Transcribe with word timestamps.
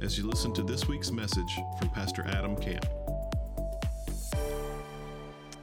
as 0.00 0.18
you 0.18 0.26
listen 0.26 0.52
to 0.54 0.62
this 0.62 0.86
week's 0.88 1.10
message 1.10 1.58
from 1.78 1.90
Pastor 1.90 2.24
Adam 2.26 2.56
Camp. 2.56 2.84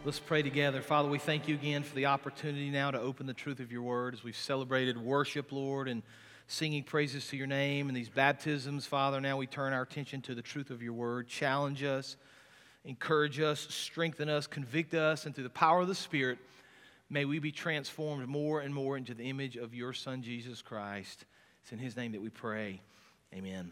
Let's 0.05 0.19
pray 0.19 0.41
together. 0.41 0.81
Father, 0.81 1.09
we 1.09 1.19
thank 1.19 1.47
you 1.47 1.55
again 1.55 1.83
for 1.83 1.95
the 1.95 2.07
opportunity 2.07 2.69
now 2.69 2.91
to 2.91 2.99
open 2.99 3.25
the 3.25 3.33
truth 3.33 3.59
of 3.59 3.71
your 3.71 3.83
word 3.83 4.13
as 4.13 4.23
we've 4.23 4.35
celebrated 4.35 4.97
worship, 4.97 5.51
Lord, 5.51 5.87
and 5.87 6.03
singing 6.47 6.83
praises 6.83 7.27
to 7.27 7.37
your 7.37 7.47
name 7.47 7.87
and 7.87 7.95
these 7.95 8.09
baptisms. 8.09 8.85
Father, 8.85 9.21
now 9.21 9.37
we 9.37 9.47
turn 9.47 9.73
our 9.73 9.83
attention 9.83 10.21
to 10.23 10.35
the 10.35 10.41
truth 10.41 10.71
of 10.71 10.81
your 10.81 10.93
word. 10.93 11.27
Challenge 11.27 11.83
us, 11.83 12.17
encourage 12.85 13.39
us, 13.39 13.61
strengthen 13.69 14.29
us, 14.29 14.47
convict 14.47 14.93
us, 14.93 15.25
and 15.25 15.33
through 15.33 15.45
the 15.45 15.49
power 15.49 15.81
of 15.81 15.87
the 15.87 15.95
Spirit, 15.95 16.39
May 17.13 17.25
we 17.25 17.37
be 17.37 17.51
transformed 17.51 18.27
more 18.27 18.61
and 18.61 18.73
more 18.73 18.97
into 18.97 19.13
the 19.13 19.25
image 19.25 19.55
of 19.55 19.75
your 19.75 19.93
Son, 19.93 20.23
Jesus 20.23 20.63
Christ. 20.63 21.25
It's 21.61 21.71
in 21.71 21.77
his 21.77 21.95
name 21.95 22.13
that 22.13 22.21
we 22.21 22.29
pray. 22.29 22.81
Amen. 23.31 23.71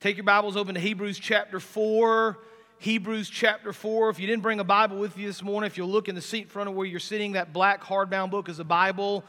Take 0.00 0.16
your 0.16 0.22
Bibles 0.22 0.56
open 0.56 0.76
to 0.76 0.80
Hebrews 0.80 1.18
chapter 1.18 1.58
4. 1.58 2.38
Hebrews 2.78 3.28
chapter 3.28 3.72
4. 3.72 4.10
If 4.10 4.20
you 4.20 4.28
didn't 4.28 4.42
bring 4.42 4.60
a 4.60 4.64
Bible 4.64 4.96
with 4.96 5.18
you 5.18 5.26
this 5.26 5.42
morning, 5.42 5.66
if 5.66 5.76
you'll 5.76 5.88
look 5.88 6.08
in 6.08 6.14
the 6.14 6.20
seat 6.20 6.42
in 6.42 6.48
front 6.48 6.68
of 6.68 6.76
where 6.76 6.86
you're 6.86 7.00
sitting, 7.00 7.32
that 7.32 7.52
black 7.52 7.82
hardbound 7.82 8.30
book 8.30 8.48
is 8.48 8.60
a 8.60 8.64
Bible. 8.64 9.24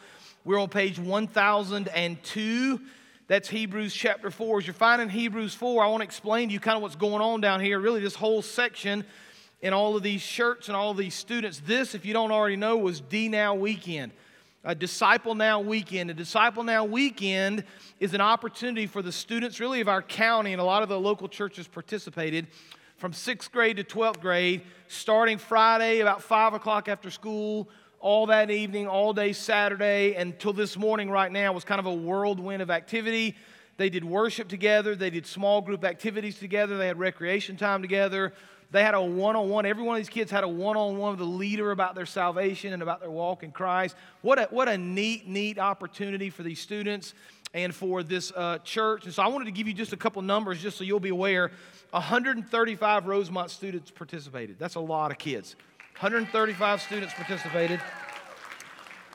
We're 0.45 0.59
on 0.59 0.69
page 0.69 0.99
1002. 0.99 2.81
That's 3.25 3.49
Hebrews 3.49 3.95
chapter 3.95 4.29
4. 4.29 4.59
As 4.59 4.67
you're 4.67 4.75
finding 4.75 5.09
Hebrews 5.09 5.55
4, 5.55 5.83
I 5.83 5.87
want 5.87 6.01
to 6.01 6.05
explain 6.05 6.49
to 6.49 6.53
you 6.53 6.59
kind 6.59 6.75
of 6.75 6.83
what's 6.83 6.95
going 6.95 7.23
on 7.23 7.41
down 7.41 7.61
here. 7.61 7.79
Really, 7.79 8.01
this 8.01 8.13
whole 8.13 8.43
section 8.43 9.05
in 9.61 9.73
all 9.73 9.97
of 9.97 10.03
these 10.03 10.21
shirts 10.21 10.67
and 10.67 10.77
all 10.77 10.91
of 10.91 10.97
these 10.97 11.15
students. 11.15 11.63
This, 11.65 11.95
if 11.95 12.05
you 12.05 12.13
don't 12.13 12.31
already 12.31 12.57
know, 12.57 12.77
was 12.77 13.01
D 13.01 13.27
Now 13.27 13.55
Weekend. 13.55 14.11
A 14.65 14.75
Disciple 14.75 15.35
Now 15.35 15.61
Weekend. 15.61 16.09
A 16.09 16.13
Disciple 16.13 16.63
Now 16.63 16.83
Weekend 16.83 17.63
is 18.01 18.13
an 18.13 18.19
opportunity 18.19 18.87
for 18.87 19.01
the 19.01 19.11
students, 19.11 19.61
really, 19.61 19.79
of 19.79 19.87
our 19.87 20.01
county, 20.01 20.51
and 20.51 20.59
a 20.59 20.65
lot 20.65 20.83
of 20.83 20.89
the 20.89 20.99
local 20.99 21.29
churches 21.29 21.65
participated, 21.65 22.47
from 22.97 23.13
sixth 23.13 23.53
grade 23.53 23.77
to 23.77 23.85
12th 23.85 24.19
grade, 24.19 24.61
starting 24.89 25.37
Friday 25.37 26.01
about 26.01 26.21
5 26.21 26.55
o'clock 26.55 26.89
after 26.89 27.09
school, 27.09 27.69
all 28.01 28.25
that 28.25 28.51
evening, 28.51 28.85
all 28.85 29.13
day 29.13 29.31
Saturday, 29.31 30.15
until 30.15 30.51
this 30.51 30.75
morning 30.75 31.09
right 31.09 31.31
now 31.31 31.53
was 31.53 31.63
kind 31.63 31.79
of 31.79 31.85
a 31.85 31.93
whirlwind 31.93 32.61
of 32.61 32.69
activity. 32.69 33.37
They 33.77 33.89
did 33.89 34.03
worship 34.03 34.49
together, 34.49 34.93
they 34.93 35.09
did 35.09 35.25
small 35.25 35.61
group 35.61 35.85
activities 35.85 36.37
together, 36.37 36.77
they 36.77 36.87
had 36.87 36.99
recreation 36.99 37.55
time 37.55 37.81
together. 37.81 38.33
They 38.71 38.83
had 38.83 38.93
a 38.93 39.01
one 39.01 39.35
on 39.35 39.49
one. 39.49 39.65
Every 39.65 39.83
one 39.83 39.95
of 39.95 39.99
these 39.99 40.09
kids 40.09 40.29
had 40.29 40.43
a 40.43 40.47
one 40.47 40.77
on 40.77 40.97
one 40.97 41.11
with 41.11 41.19
the 41.19 41.25
leader 41.25 41.71
about 41.71 41.95
their 41.95 42.05
salvation 42.05 42.71
and 42.73 42.83
about 42.83 42.99
their 42.99 43.09
walk 43.09 43.41
in 43.41 43.51
Christ. 43.51 43.95
What 44.21 44.37
a, 44.37 44.43
what 44.51 44.69
a 44.69 44.77
neat, 44.77 45.27
neat 45.27 45.57
opportunity 45.57 46.29
for 46.29 46.43
these 46.43 46.59
students 46.59 47.15
and 47.53 47.73
for 47.73 48.03
this 48.03 48.31
uh, 48.35 48.59
church. 48.59 49.05
And 49.05 49.13
so 49.13 49.23
I 49.23 49.27
wanted 49.27 49.45
to 49.45 49.51
give 49.51 49.67
you 49.67 49.73
just 49.73 49.91
a 49.91 49.97
couple 49.97 50.21
numbers 50.21 50.61
just 50.61 50.77
so 50.77 50.83
you'll 50.83 50.99
be 50.99 51.09
aware. 51.09 51.51
135 51.91 53.07
Rosemont 53.07 53.49
students 53.49 53.89
participated. 53.89 54.59
That's 54.59 54.75
a 54.75 54.79
lot 54.79 55.09
of 55.09 55.17
kids. 55.17 55.55
135 55.99 56.81
students 56.81 57.13
participated. 57.15 57.81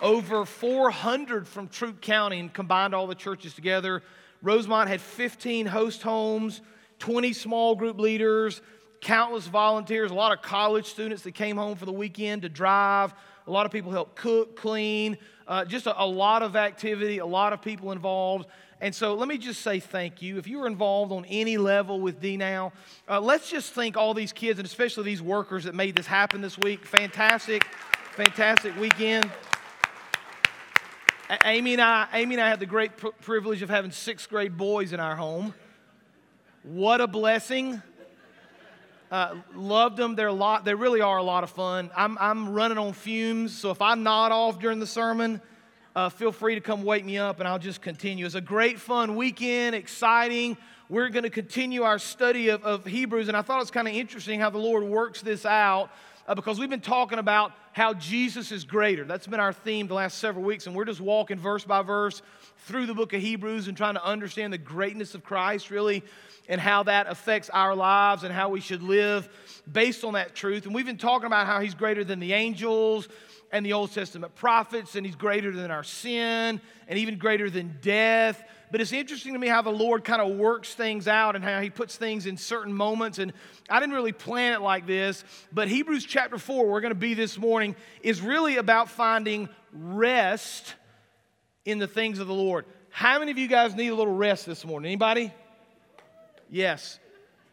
Over 0.02 0.44
400 0.44 1.46
from 1.46 1.68
Troup 1.68 2.00
County 2.00 2.40
and 2.40 2.52
combined 2.52 2.92
all 2.92 3.06
the 3.06 3.14
churches 3.14 3.54
together. 3.54 4.02
Rosemont 4.42 4.88
had 4.88 5.00
15 5.00 5.66
host 5.66 6.02
homes, 6.02 6.60
20 6.98 7.32
small 7.32 7.76
group 7.76 7.98
leaders, 7.98 8.60
countless 9.00 9.46
volunteers, 9.46 10.10
a 10.10 10.14
lot 10.14 10.32
of 10.32 10.42
college 10.42 10.86
students 10.86 11.22
that 11.22 11.32
came 11.32 11.56
home 11.56 11.76
for 11.76 11.84
the 11.84 11.92
weekend 11.92 12.42
to 12.42 12.48
drive. 12.48 13.14
A 13.46 13.50
lot 13.50 13.66
of 13.66 13.72
people 13.72 13.92
helped 13.92 14.16
cook, 14.16 14.56
clean, 14.56 15.18
uh, 15.46 15.64
just 15.64 15.86
a, 15.86 16.02
a, 16.02 16.06
lot 16.06 16.42
of 16.42 16.56
activity, 16.56 17.18
a 17.18 17.26
lot 17.26 17.52
of 17.52 17.60
people 17.60 17.92
involved. 17.92 18.46
And 18.80 18.94
so 18.94 19.14
let 19.14 19.28
me 19.28 19.38
just 19.38 19.60
say 19.62 19.80
thank 19.80 20.22
you. 20.22 20.38
If 20.38 20.46
you 20.46 20.58
were 20.58 20.66
involved 20.66 21.12
on 21.12 21.24
any 21.26 21.58
level 21.58 22.00
with 22.00 22.20
D 22.20 22.36
Now, 22.36 22.72
uh, 23.08 23.20
let's 23.20 23.50
just 23.50 23.72
thank 23.72 23.96
all 23.96 24.14
these 24.14 24.32
kids 24.32 24.58
and 24.58 24.66
especially 24.66 25.04
these 25.04 25.22
workers 25.22 25.64
that 25.64 25.74
made 25.74 25.96
this 25.96 26.06
happen 26.06 26.40
this 26.40 26.58
week. 26.58 26.84
Fantastic, 26.84 27.64
fantastic 28.12 28.78
weekend. 28.78 29.30
Amy 31.44 31.74
and 31.74 31.82
I, 31.82 32.06
Amy 32.12 32.34
and 32.34 32.42
I 32.42 32.48
had 32.48 32.60
the 32.60 32.66
great 32.66 32.96
pr- 32.96 33.08
privilege 33.22 33.62
of 33.62 33.70
having 33.70 33.90
sixth 33.90 34.28
grade 34.28 34.56
boys 34.56 34.92
in 34.92 35.00
our 35.00 35.16
home. 35.16 35.54
What 36.62 37.00
a 37.00 37.06
blessing! 37.06 37.82
Uh, 39.14 39.36
loved 39.54 39.96
them. 39.96 40.16
They're 40.16 40.26
a 40.26 40.32
lot. 40.32 40.64
They 40.64 40.74
really 40.74 41.00
are 41.00 41.18
a 41.18 41.22
lot 41.22 41.44
of 41.44 41.50
fun. 41.50 41.88
I'm, 41.96 42.18
I'm 42.20 42.48
running 42.48 42.78
on 42.78 42.92
fumes, 42.92 43.56
so 43.56 43.70
if 43.70 43.80
I 43.80 43.94
nod 43.94 44.32
off 44.32 44.58
during 44.58 44.80
the 44.80 44.88
sermon, 44.88 45.40
uh, 45.94 46.08
feel 46.08 46.32
free 46.32 46.56
to 46.56 46.60
come 46.60 46.82
wake 46.82 47.04
me 47.04 47.16
up, 47.16 47.38
and 47.38 47.46
I'll 47.46 47.60
just 47.60 47.80
continue. 47.80 48.26
It's 48.26 48.34
a 48.34 48.40
great, 48.40 48.80
fun 48.80 49.14
weekend, 49.14 49.76
exciting. 49.76 50.56
We're 50.88 51.10
going 51.10 51.22
to 51.22 51.30
continue 51.30 51.84
our 51.84 52.00
study 52.00 52.48
of, 52.48 52.64
of 52.64 52.84
Hebrews, 52.86 53.28
and 53.28 53.36
I 53.36 53.42
thought 53.42 53.58
it 53.58 53.60
was 53.60 53.70
kind 53.70 53.86
of 53.86 53.94
interesting 53.94 54.40
how 54.40 54.50
the 54.50 54.58
Lord 54.58 54.82
works 54.82 55.22
this 55.22 55.46
out 55.46 55.90
uh, 56.26 56.34
because 56.34 56.58
we've 56.58 56.70
been 56.70 56.80
talking 56.80 57.18
about 57.18 57.52
how 57.72 57.94
Jesus 57.94 58.52
is 58.52 58.64
greater. 58.64 59.04
That's 59.04 59.26
been 59.26 59.40
our 59.40 59.52
theme 59.52 59.86
the 59.88 59.94
last 59.94 60.18
several 60.18 60.44
weeks, 60.44 60.66
and 60.66 60.74
we're 60.74 60.84
just 60.84 61.00
walking 61.00 61.38
verse 61.38 61.64
by 61.64 61.82
verse 61.82 62.22
through 62.66 62.86
the 62.86 62.94
book 62.94 63.12
of 63.12 63.20
Hebrews 63.20 63.68
and 63.68 63.76
trying 63.76 63.94
to 63.94 64.04
understand 64.04 64.52
the 64.52 64.58
greatness 64.58 65.14
of 65.14 65.22
Christ, 65.24 65.70
really 65.70 66.02
and 66.48 66.60
how 66.60 66.82
that 66.84 67.06
affects 67.08 67.50
our 67.50 67.74
lives 67.74 68.24
and 68.24 68.32
how 68.32 68.50
we 68.50 68.60
should 68.60 68.82
live 68.82 69.28
based 69.70 70.04
on 70.04 70.14
that 70.14 70.34
truth. 70.34 70.66
And 70.66 70.74
we've 70.74 70.86
been 70.86 70.98
talking 70.98 71.26
about 71.26 71.46
how 71.46 71.60
he's 71.60 71.74
greater 71.74 72.04
than 72.04 72.20
the 72.20 72.32
angels 72.32 73.08
and 73.50 73.64
the 73.64 73.72
Old 73.72 73.92
Testament 73.92 74.34
prophets, 74.34 74.94
and 74.96 75.06
he's 75.06 75.16
greater 75.16 75.52
than 75.52 75.70
our 75.70 75.84
sin 75.84 76.60
and 76.88 76.98
even 76.98 77.18
greater 77.18 77.48
than 77.48 77.78
death. 77.80 78.42
But 78.70 78.80
it's 78.80 78.92
interesting 78.92 79.34
to 79.34 79.38
me 79.38 79.48
how 79.48 79.62
the 79.62 79.70
Lord 79.70 80.04
kind 80.04 80.20
of 80.20 80.36
works 80.36 80.74
things 80.74 81.06
out 81.06 81.36
and 81.36 81.44
how 81.44 81.60
he 81.60 81.70
puts 81.70 81.96
things 81.96 82.26
in 82.26 82.36
certain 82.36 82.72
moments. 82.72 83.18
And 83.18 83.32
I 83.70 83.80
didn't 83.80 83.94
really 83.94 84.12
plan 84.12 84.52
it 84.54 84.60
like 84.60 84.86
this, 84.86 85.24
but 85.52 85.68
Hebrews 85.68 86.04
chapter 86.04 86.38
4, 86.38 86.66
we're 86.66 86.80
going 86.80 86.90
to 86.90 86.98
be 86.98 87.14
this 87.14 87.38
morning, 87.38 87.76
is 88.02 88.20
really 88.20 88.56
about 88.56 88.88
finding 88.88 89.48
rest 89.72 90.74
in 91.64 91.78
the 91.78 91.86
things 91.86 92.18
of 92.18 92.26
the 92.26 92.34
Lord. 92.34 92.64
How 92.90 93.18
many 93.18 93.30
of 93.30 93.38
you 93.38 93.48
guys 93.48 93.74
need 93.74 93.88
a 93.88 93.94
little 93.94 94.14
rest 94.14 94.46
this 94.46 94.64
morning? 94.64 94.88
Anybody? 94.88 95.32
Yes. 96.50 96.98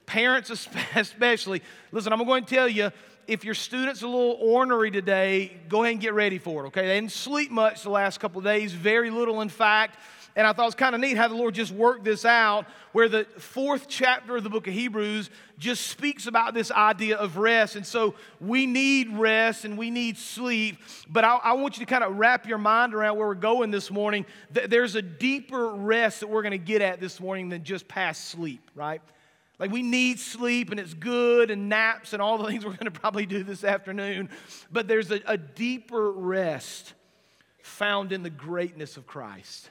Parents, 0.05 0.67
especially. 0.95 1.61
Listen, 1.91 2.13
I'm 2.13 2.23
going 2.25 2.45
to 2.45 2.55
tell 2.55 2.67
you 2.67 2.91
if 3.27 3.45
your 3.45 3.53
student's 3.53 4.01
a 4.01 4.07
little 4.07 4.37
ornery 4.41 4.91
today, 4.91 5.57
go 5.69 5.83
ahead 5.83 5.93
and 5.93 6.01
get 6.01 6.13
ready 6.13 6.37
for 6.37 6.63
it, 6.63 6.67
okay? 6.67 6.87
They 6.87 6.99
didn't 6.99 7.11
sleep 7.11 7.49
much 7.49 7.83
the 7.83 7.89
last 7.89 8.19
couple 8.19 8.39
of 8.39 8.45
days, 8.45 8.73
very 8.73 9.09
little, 9.09 9.41
in 9.41 9.49
fact. 9.49 9.97
And 10.35 10.47
I 10.47 10.53
thought 10.53 10.63
it 10.63 10.65
was 10.65 10.75
kind 10.75 10.95
of 10.95 11.01
neat 11.01 11.17
how 11.17 11.27
the 11.27 11.35
Lord 11.35 11.55
just 11.55 11.71
worked 11.71 12.03
this 12.03 12.23
out, 12.23 12.65
where 12.93 13.09
the 13.09 13.25
fourth 13.37 13.87
chapter 13.87 14.37
of 14.37 14.43
the 14.43 14.49
book 14.49 14.67
of 14.67 14.73
Hebrews 14.73 15.29
just 15.57 15.87
speaks 15.87 16.25
about 16.25 16.53
this 16.53 16.71
idea 16.71 17.17
of 17.17 17.37
rest. 17.37 17.75
And 17.75 17.85
so 17.85 18.15
we 18.39 18.65
need 18.65 19.09
rest 19.15 19.65
and 19.65 19.77
we 19.77 19.91
need 19.91 20.17
sleep. 20.17 20.77
But 21.09 21.25
I, 21.25 21.37
I 21.37 21.53
want 21.53 21.77
you 21.77 21.85
to 21.85 21.89
kind 21.89 22.03
of 22.03 22.17
wrap 22.17 22.47
your 22.47 22.57
mind 22.57 22.93
around 22.93 23.17
where 23.17 23.27
we're 23.27 23.35
going 23.35 23.71
this 23.71 23.91
morning. 23.91 24.25
There's 24.51 24.95
a 24.95 25.01
deeper 25.01 25.73
rest 25.73 26.21
that 26.21 26.27
we're 26.27 26.43
going 26.43 26.51
to 26.51 26.57
get 26.57 26.81
at 26.81 26.99
this 26.99 27.19
morning 27.19 27.49
than 27.49 27.63
just 27.63 27.87
past 27.87 28.29
sleep, 28.29 28.71
right? 28.73 29.01
Like 29.59 29.71
we 29.71 29.83
need 29.83 30.19
sleep 30.19 30.71
and 30.71 30.79
it's 30.79 30.95
good 30.95 31.51
and 31.51 31.69
naps 31.69 32.13
and 32.13 32.21
all 32.21 32.39
the 32.39 32.45
things 32.47 32.65
we're 32.65 32.71
going 32.71 32.91
to 32.91 32.99
probably 32.99 33.27
do 33.27 33.43
this 33.43 33.63
afternoon. 33.63 34.29
But 34.71 34.87
there's 34.87 35.11
a, 35.11 35.21
a 35.27 35.37
deeper 35.37 36.11
rest 36.11 36.93
found 37.61 38.11
in 38.11 38.23
the 38.23 38.29
greatness 38.29 38.97
of 38.97 39.05
Christ. 39.05 39.69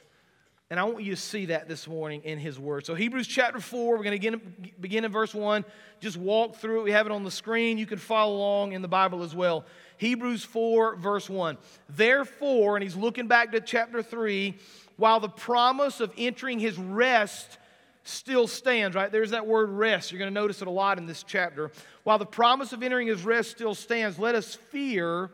And 0.70 0.78
I 0.78 0.84
want 0.84 1.02
you 1.02 1.10
to 1.10 1.20
see 1.20 1.46
that 1.46 1.66
this 1.66 1.88
morning 1.88 2.22
in 2.22 2.38
His 2.38 2.56
Word. 2.56 2.86
So, 2.86 2.94
Hebrews 2.94 3.26
chapter 3.26 3.58
4, 3.58 3.98
we're 3.98 4.04
going 4.04 4.20
to 4.20 4.40
begin 4.78 5.04
in 5.04 5.10
verse 5.10 5.34
1. 5.34 5.64
Just 5.98 6.16
walk 6.16 6.54
through 6.56 6.80
it. 6.80 6.84
We 6.84 6.92
have 6.92 7.06
it 7.06 7.12
on 7.12 7.24
the 7.24 7.30
screen. 7.30 7.76
You 7.76 7.86
can 7.86 7.98
follow 7.98 8.36
along 8.36 8.72
in 8.72 8.80
the 8.80 8.86
Bible 8.86 9.24
as 9.24 9.34
well. 9.34 9.64
Hebrews 9.96 10.44
4, 10.44 10.94
verse 10.94 11.28
1. 11.28 11.58
Therefore, 11.88 12.76
and 12.76 12.84
he's 12.84 12.94
looking 12.94 13.26
back 13.26 13.50
to 13.50 13.60
chapter 13.60 14.00
3, 14.00 14.56
while 14.96 15.18
the 15.18 15.28
promise 15.28 15.98
of 15.98 16.12
entering 16.16 16.60
His 16.60 16.78
rest 16.78 17.58
still 18.04 18.46
stands, 18.46 18.94
right? 18.94 19.10
There's 19.10 19.32
that 19.32 19.48
word 19.48 19.70
rest. 19.70 20.12
You're 20.12 20.20
going 20.20 20.32
to 20.32 20.40
notice 20.40 20.62
it 20.62 20.68
a 20.68 20.70
lot 20.70 20.98
in 20.98 21.06
this 21.06 21.24
chapter. 21.24 21.72
While 22.04 22.18
the 22.18 22.26
promise 22.26 22.72
of 22.72 22.84
entering 22.84 23.08
His 23.08 23.24
rest 23.24 23.50
still 23.50 23.74
stands, 23.74 24.20
let 24.20 24.36
us 24.36 24.54
fear 24.54 25.32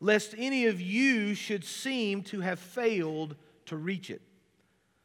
lest 0.00 0.34
any 0.36 0.66
of 0.66 0.80
you 0.80 1.34
should 1.34 1.64
seem 1.64 2.22
to 2.24 2.40
have 2.40 2.58
failed 2.58 3.36
to 3.66 3.76
reach 3.76 4.10
it. 4.10 4.22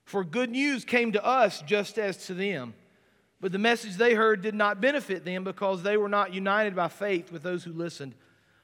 For 0.07 0.23
good 0.23 0.51
news 0.51 0.85
came 0.85 1.11
to 1.11 1.25
us 1.25 1.61
just 1.63 1.99
as 1.99 2.27
to 2.27 2.33
them. 2.33 2.75
But 3.41 3.51
the 3.51 3.59
message 3.59 3.97
they 3.97 4.13
heard 4.13 4.41
did 4.41 4.55
not 4.55 4.79
benefit 4.79 5.25
them 5.25 5.43
because 5.43 5.83
they 5.83 5.97
were 5.97 6.07
not 6.07 6.33
united 6.33 6.77
by 6.77 6.87
faith 6.87 7.29
with 7.29 7.43
those 7.43 7.65
who 7.65 7.73
listened. 7.73 8.15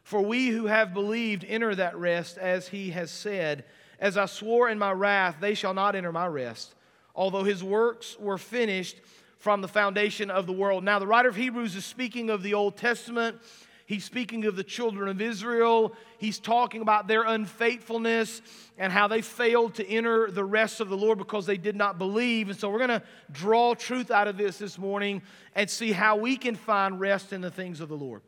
For 0.04 0.22
we 0.22 0.48
who 0.48 0.68
have 0.68 0.94
believed 0.94 1.44
enter 1.44 1.76
that 1.76 1.98
rest, 1.98 2.38
as 2.38 2.70
he 2.70 2.92
has 2.92 3.12
said, 3.12 3.66
As 4.00 4.16
I 4.16 4.26
swore 4.26 4.70
in 4.70 4.80
my 4.80 4.94
wrath, 4.94 5.36
they 5.42 5.54
shall 5.54 5.74
not 5.74 5.98
enter 5.98 6.14
my 6.14 6.28
rest, 6.28 6.76
although 7.14 7.44
his 7.44 7.62
works 7.62 8.18
were 8.18 8.38
finished 8.38 9.02
from 9.38 9.60
the 9.60 9.68
foundation 9.68 10.32
of 10.32 10.48
the 10.48 10.54
world. 10.54 10.86
Now, 10.86 10.98
the 10.98 11.08
writer 11.08 11.28
of 11.28 11.36
Hebrews 11.36 11.76
is 11.76 11.84
speaking 11.84 12.30
of 12.30 12.42
the 12.42 12.54
Old 12.54 12.78
Testament. 12.78 13.42
He's 13.86 14.06
speaking 14.06 14.46
of 14.46 14.56
the 14.56 14.64
children 14.64 15.10
of 15.10 15.22
Israel. 15.22 15.94
He's 16.18 16.40
talking 16.40 16.82
about 16.82 17.08
their 17.08 17.24
unfaithfulness 17.24 18.42
and 18.78 18.94
how 18.94 19.08
they 19.08 19.22
failed 19.22 19.76
to 19.76 19.88
enter 19.88 20.32
the 20.32 20.46
rest 20.46 20.80
of 20.80 20.90
the 20.90 20.98
Lord 20.98 21.18
because 21.18 21.46
they 21.46 21.58
did 21.58 21.76
not 21.76 21.98
believe. 21.98 22.50
And 22.50 22.58
so 22.58 22.70
we're 22.70 22.78
going 22.78 22.90
to 22.90 23.04
draw 23.32 23.74
truth 23.74 24.10
out 24.10 24.28
of 24.28 24.38
this 24.38 24.58
this 24.58 24.78
morning 24.78 25.22
and 25.54 25.70
see 25.70 25.92
how 25.92 26.16
we 26.16 26.38
can 26.38 26.56
find 26.56 27.00
rest 27.00 27.34
in 27.34 27.42
the 27.42 27.52
things 27.52 27.82
of 27.82 27.90
the 27.90 27.98
Lord. 27.98 28.22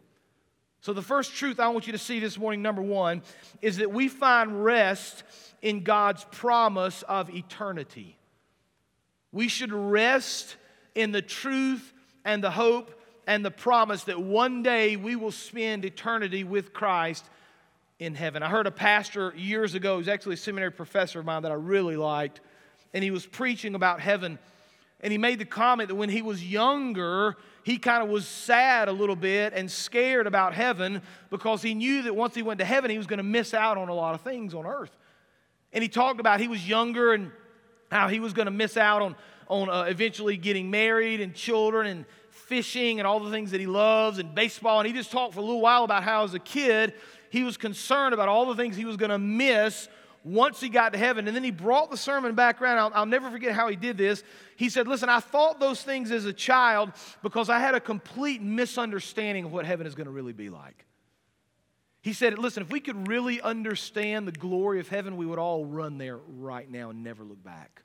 So, 0.81 0.93
the 0.93 1.01
first 1.01 1.33
truth 1.33 1.59
I 1.59 1.69
want 1.69 1.87
you 1.87 1.93
to 1.93 1.97
see 1.97 2.19
this 2.19 2.37
morning, 2.37 2.61
number 2.61 2.81
one, 2.83 3.23
is 3.59 3.77
that 3.77 3.91
we 3.91 4.07
find 4.07 4.63
rest 4.63 5.23
in 5.63 5.83
God's 5.83 6.23
promise 6.25 7.01
of 7.03 7.33
eternity. 7.33 8.19
We 9.31 9.47
should 9.47 9.73
rest 9.73 10.57
in 10.93 11.11
the 11.11 11.23
truth 11.23 11.91
and 12.23 12.43
the 12.43 12.51
hope 12.51 13.01
and 13.27 13.43
the 13.43 13.51
promise 13.51 14.03
that 14.03 14.21
one 14.21 14.63
day 14.63 14.95
we 14.95 15.15
will 15.15 15.31
spend 15.31 15.85
eternity 15.85 16.43
with 16.43 16.73
Christ 16.73 17.25
in 17.99 18.13
heaven. 18.13 18.43
I 18.43 18.49
heard 18.49 18.67
a 18.67 18.71
pastor 18.71 19.33
years 19.35 19.73
ago, 19.73 19.97
who's 19.97 20.07
actually 20.07 20.35
a 20.35 20.37
seminary 20.37 20.71
professor 20.71 21.19
of 21.19 21.25
mine 21.25 21.43
that 21.43 21.51
I 21.51 21.55
really 21.55 21.95
liked, 21.95 22.41
and 22.93 23.03
he 23.03 23.11
was 23.11 23.25
preaching 23.25 23.75
about 23.75 23.99
heaven. 23.99 24.37
And 25.01 25.11
he 25.11 25.17
made 25.17 25.39
the 25.39 25.45
comment 25.45 25.89
that 25.89 25.95
when 25.95 26.09
he 26.09 26.21
was 26.21 26.43
younger, 26.43 27.35
he 27.63 27.77
kind 27.77 28.01
of 28.01 28.09
was 28.09 28.27
sad 28.27 28.87
a 28.87 28.91
little 28.91 29.15
bit 29.15 29.53
and 29.53 29.69
scared 29.69 30.27
about 30.27 30.53
heaven 30.53 31.01
because 31.29 31.61
he 31.61 31.73
knew 31.73 32.03
that 32.03 32.15
once 32.15 32.35
he 32.35 32.41
went 32.41 32.59
to 32.59 32.65
heaven, 32.65 32.89
he 32.91 32.97
was 32.97 33.07
going 33.07 33.17
to 33.17 33.23
miss 33.23 33.53
out 33.53 33.77
on 33.77 33.89
a 33.89 33.93
lot 33.93 34.15
of 34.15 34.21
things 34.21 34.53
on 34.53 34.65
earth. 34.65 34.95
And 35.73 35.81
he 35.81 35.89
talked 35.89 36.19
about 36.19 36.39
he 36.39 36.47
was 36.47 36.67
younger 36.67 37.13
and 37.13 37.31
how 37.91 38.07
he 38.07 38.19
was 38.19 38.33
going 38.33 38.45
to 38.45 38.51
miss 38.51 38.77
out 38.77 39.01
on, 39.01 39.15
on 39.47 39.69
uh, 39.69 39.83
eventually 39.83 40.37
getting 40.37 40.71
married 40.71 41.21
and 41.21 41.33
children 41.33 41.87
and 41.87 42.05
fishing 42.45 42.99
and 42.99 43.07
all 43.07 43.19
the 43.19 43.31
things 43.31 43.51
that 43.51 43.59
he 43.59 43.67
loves 43.67 44.19
and 44.19 44.33
baseball. 44.33 44.79
And 44.79 44.87
he 44.87 44.93
just 44.93 45.11
talked 45.11 45.33
for 45.33 45.39
a 45.39 45.43
little 45.43 45.61
while 45.61 45.83
about 45.83 46.03
how, 46.03 46.23
as 46.23 46.33
a 46.33 46.39
kid, 46.39 46.93
he 47.29 47.43
was 47.43 47.57
concerned 47.57 48.13
about 48.13 48.29
all 48.29 48.45
the 48.45 48.55
things 48.55 48.75
he 48.75 48.85
was 48.85 48.97
going 48.97 49.11
to 49.11 49.17
miss 49.17 49.89
once 50.23 50.59
he 50.59 50.69
got 50.69 50.93
to 50.93 50.99
heaven. 50.99 51.27
And 51.27 51.35
then 51.35 51.43
he 51.43 51.51
brought 51.51 51.91
the 51.91 51.97
sermon 51.97 52.35
back 52.35 52.61
around. 52.61 52.77
I'll, 52.77 52.91
I'll, 52.93 53.05
never 53.05 53.29
forget 53.29 53.53
how 53.53 53.67
he 53.67 53.75
did 53.75 53.97
this. 53.97 54.23
He 54.55 54.69
said, 54.69 54.87
Listen, 54.87 55.09
I 55.09 55.19
thought 55.19 55.59
those 55.59 55.81
things 55.81 56.11
as 56.11 56.25
a 56.25 56.33
child 56.33 56.91
because 57.21 57.49
I 57.49 57.59
had 57.59 57.75
a 57.75 57.79
complete 57.79 58.41
misunderstanding 58.41 59.45
of 59.45 59.51
what 59.51 59.65
heaven 59.65 59.85
is 59.85 59.95
going 59.95 60.05
to 60.05 60.11
really 60.11 60.33
be 60.33 60.49
like. 60.49 60.85
He 62.01 62.13
said, 62.13 62.37
Listen, 62.37 62.63
if 62.63 62.71
we 62.71 62.79
could 62.79 63.07
really 63.07 63.41
understand 63.41 64.27
the 64.27 64.31
glory 64.31 64.79
of 64.79 64.87
heaven, 64.87 65.17
we 65.17 65.25
would 65.25 65.39
all 65.39 65.65
run 65.65 65.97
there 65.97 66.17
right 66.17 66.69
now 66.69 66.89
and 66.89 67.03
never 67.03 67.23
look 67.23 67.43
back 67.43 67.84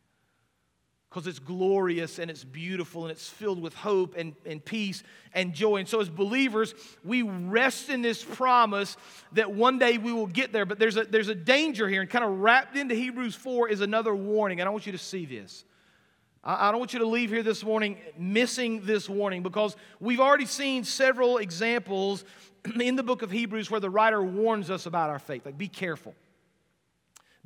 because 1.10 1.26
it's 1.26 1.40
glorious 1.40 2.20
and 2.20 2.30
it's 2.30 2.44
beautiful 2.44 3.02
and 3.02 3.10
it's 3.10 3.28
filled 3.28 3.60
with 3.60 3.74
hope 3.74 4.14
and, 4.16 4.32
and 4.46 4.64
peace 4.64 5.02
and 5.34 5.52
joy. 5.52 5.78
And 5.78 5.88
so, 5.88 6.00
as 6.00 6.08
believers, 6.08 6.72
we 7.04 7.22
rest 7.22 7.88
in 7.90 8.00
this 8.00 8.22
promise 8.22 8.96
that 9.32 9.50
one 9.50 9.78
day 9.78 9.98
we 9.98 10.12
will 10.12 10.28
get 10.28 10.52
there. 10.52 10.64
But 10.64 10.78
there's 10.78 10.96
a, 10.96 11.04
there's 11.04 11.28
a 11.28 11.34
danger 11.34 11.88
here, 11.88 12.00
and 12.00 12.08
kind 12.08 12.24
of 12.24 12.38
wrapped 12.38 12.76
into 12.76 12.94
Hebrews 12.94 13.34
4 13.34 13.68
is 13.68 13.80
another 13.80 14.14
warning. 14.14 14.60
And 14.60 14.68
I 14.68 14.70
want 14.70 14.86
you 14.86 14.92
to 14.92 14.98
see 14.98 15.26
this. 15.26 15.64
I, 16.44 16.68
I 16.68 16.70
don't 16.70 16.78
want 16.78 16.92
you 16.92 17.00
to 17.00 17.06
leave 17.06 17.30
here 17.30 17.42
this 17.42 17.64
morning 17.64 17.96
missing 18.16 18.82
this 18.84 19.08
warning 19.08 19.42
because 19.42 19.74
we've 19.98 20.20
already 20.20 20.46
seen 20.46 20.84
several 20.84 21.38
examples 21.38 22.24
in 22.80 22.94
the 22.94 23.02
book 23.02 23.22
of 23.22 23.32
Hebrews 23.32 23.68
where 23.68 23.80
the 23.80 23.90
writer 23.90 24.22
warns 24.22 24.70
us 24.70 24.86
about 24.86 25.10
our 25.10 25.18
faith. 25.18 25.44
Like, 25.44 25.58
be 25.58 25.68
careful, 25.68 26.14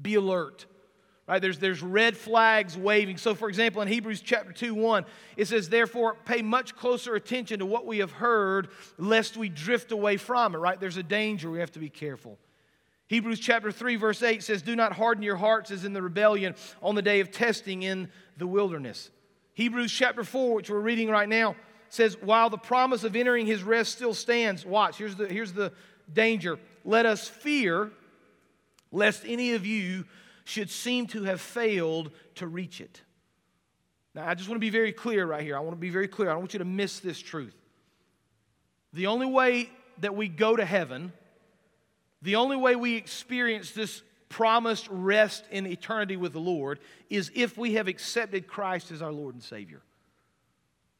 be 0.00 0.16
alert 0.16 0.66
Right? 1.26 1.40
There's, 1.40 1.58
there's 1.58 1.82
red 1.82 2.16
flags 2.16 2.76
waving. 2.76 3.16
So, 3.16 3.34
for 3.34 3.48
example, 3.48 3.80
in 3.80 3.88
Hebrews 3.88 4.20
chapter 4.20 4.52
2 4.52 4.74
1, 4.74 5.06
it 5.36 5.46
says, 5.46 5.68
Therefore, 5.68 6.16
pay 6.24 6.42
much 6.42 6.76
closer 6.76 7.14
attention 7.14 7.60
to 7.60 7.66
what 7.66 7.86
we 7.86 7.98
have 7.98 8.12
heard, 8.12 8.68
lest 8.98 9.36
we 9.36 9.48
drift 9.48 9.90
away 9.90 10.18
from 10.18 10.54
it. 10.54 10.58
Right? 10.58 10.78
There's 10.78 10.98
a 10.98 11.02
danger. 11.02 11.50
We 11.50 11.60
have 11.60 11.72
to 11.72 11.78
be 11.78 11.88
careful. 11.88 12.38
Hebrews 13.06 13.40
chapter 13.40 13.70
3, 13.70 13.96
verse 13.96 14.22
8 14.22 14.42
says, 14.42 14.62
Do 14.62 14.76
not 14.76 14.92
harden 14.92 15.22
your 15.22 15.36
hearts 15.36 15.70
as 15.70 15.84
in 15.84 15.92
the 15.92 16.02
rebellion 16.02 16.54
on 16.82 16.94
the 16.94 17.02
day 17.02 17.20
of 17.20 17.30
testing 17.30 17.82
in 17.82 18.08
the 18.36 18.46
wilderness. 18.46 19.10
Hebrews 19.54 19.92
chapter 19.92 20.24
4, 20.24 20.54
which 20.54 20.70
we're 20.70 20.80
reading 20.80 21.08
right 21.08 21.28
now, 21.28 21.54
says, 21.88 22.16
While 22.20 22.50
the 22.50 22.58
promise 22.58 23.04
of 23.04 23.14
entering 23.14 23.46
his 23.46 23.62
rest 23.62 23.92
still 23.92 24.14
stands, 24.14 24.66
watch, 24.66 24.96
here's 24.98 25.16
the, 25.16 25.28
here's 25.28 25.52
the 25.52 25.72
danger. 26.12 26.58
Let 26.84 27.06
us 27.06 27.28
fear, 27.28 27.90
lest 28.90 29.22
any 29.26 29.52
of 29.52 29.64
you 29.64 30.04
should 30.44 30.70
seem 30.70 31.06
to 31.08 31.24
have 31.24 31.40
failed 31.40 32.10
to 32.36 32.46
reach 32.46 32.80
it. 32.80 33.00
Now, 34.14 34.28
I 34.28 34.34
just 34.34 34.48
want 34.48 34.56
to 34.56 34.64
be 34.64 34.70
very 34.70 34.92
clear 34.92 35.26
right 35.26 35.42
here. 35.42 35.56
I 35.56 35.60
want 35.60 35.72
to 35.72 35.80
be 35.80 35.90
very 35.90 36.06
clear. 36.06 36.28
I 36.28 36.32
don't 36.32 36.42
want 36.42 36.52
you 36.52 36.60
to 36.60 36.64
miss 36.64 37.00
this 37.00 37.18
truth. 37.18 37.54
The 38.92 39.08
only 39.08 39.26
way 39.26 39.70
that 39.98 40.14
we 40.14 40.28
go 40.28 40.54
to 40.54 40.64
heaven, 40.64 41.12
the 42.22 42.36
only 42.36 42.56
way 42.56 42.76
we 42.76 42.94
experience 42.94 43.72
this 43.72 44.02
promised 44.28 44.86
rest 44.90 45.44
in 45.50 45.66
eternity 45.66 46.16
with 46.16 46.32
the 46.32 46.40
Lord 46.40 46.78
is 47.10 47.30
if 47.34 47.56
we 47.56 47.74
have 47.74 47.88
accepted 47.88 48.46
Christ 48.46 48.90
as 48.90 49.02
our 49.02 49.12
Lord 49.12 49.34
and 49.34 49.42
Savior. 49.42 49.82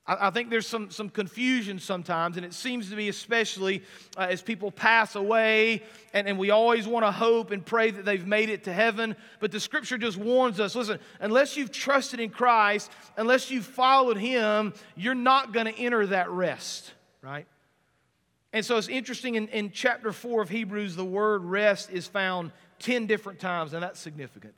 I, 0.06 0.28
think 0.28 0.50
there's 0.50 0.66
some, 0.66 0.90
some 0.90 1.08
confusion 1.08 1.78
sometimes, 1.78 2.36
and 2.36 2.44
it 2.44 2.52
seems 2.52 2.90
to 2.90 2.96
be 2.96 3.08
especially 3.08 3.82
uh, 4.18 4.26
as 4.28 4.42
people 4.42 4.70
pass 4.70 5.14
away, 5.14 5.82
and, 6.12 6.28
and 6.28 6.38
we 6.38 6.50
always 6.50 6.86
want 6.86 7.06
to 7.06 7.10
hope 7.10 7.52
and 7.52 7.64
pray 7.64 7.90
that 7.90 8.04
they've 8.04 8.26
made 8.26 8.50
it 8.50 8.64
to 8.64 8.72
heaven. 8.72 9.16
But 9.40 9.50
the 9.50 9.60
scripture 9.60 9.96
just 9.96 10.18
warns 10.18 10.60
us 10.60 10.74
listen, 10.74 10.98
unless 11.20 11.56
you've 11.56 11.72
trusted 11.72 12.20
in 12.20 12.28
Christ, 12.28 12.90
unless 13.16 13.50
you've 13.50 13.64
followed 13.64 14.18
Him, 14.18 14.74
you're 14.94 15.14
not 15.14 15.54
going 15.54 15.72
to 15.72 15.78
enter 15.78 16.06
that 16.08 16.28
rest, 16.28 16.92
right? 17.22 17.46
And 18.52 18.64
so 18.64 18.76
it's 18.76 18.88
interesting 18.88 19.36
in, 19.36 19.48
in 19.48 19.70
chapter 19.70 20.12
4 20.12 20.42
of 20.42 20.50
Hebrews, 20.50 20.96
the 20.96 21.04
word 21.04 21.44
rest 21.44 21.90
is 21.90 22.06
found 22.06 22.52
10 22.80 23.06
different 23.06 23.40
times, 23.40 23.72
and 23.72 23.82
that's 23.82 23.98
significant. 23.98 24.54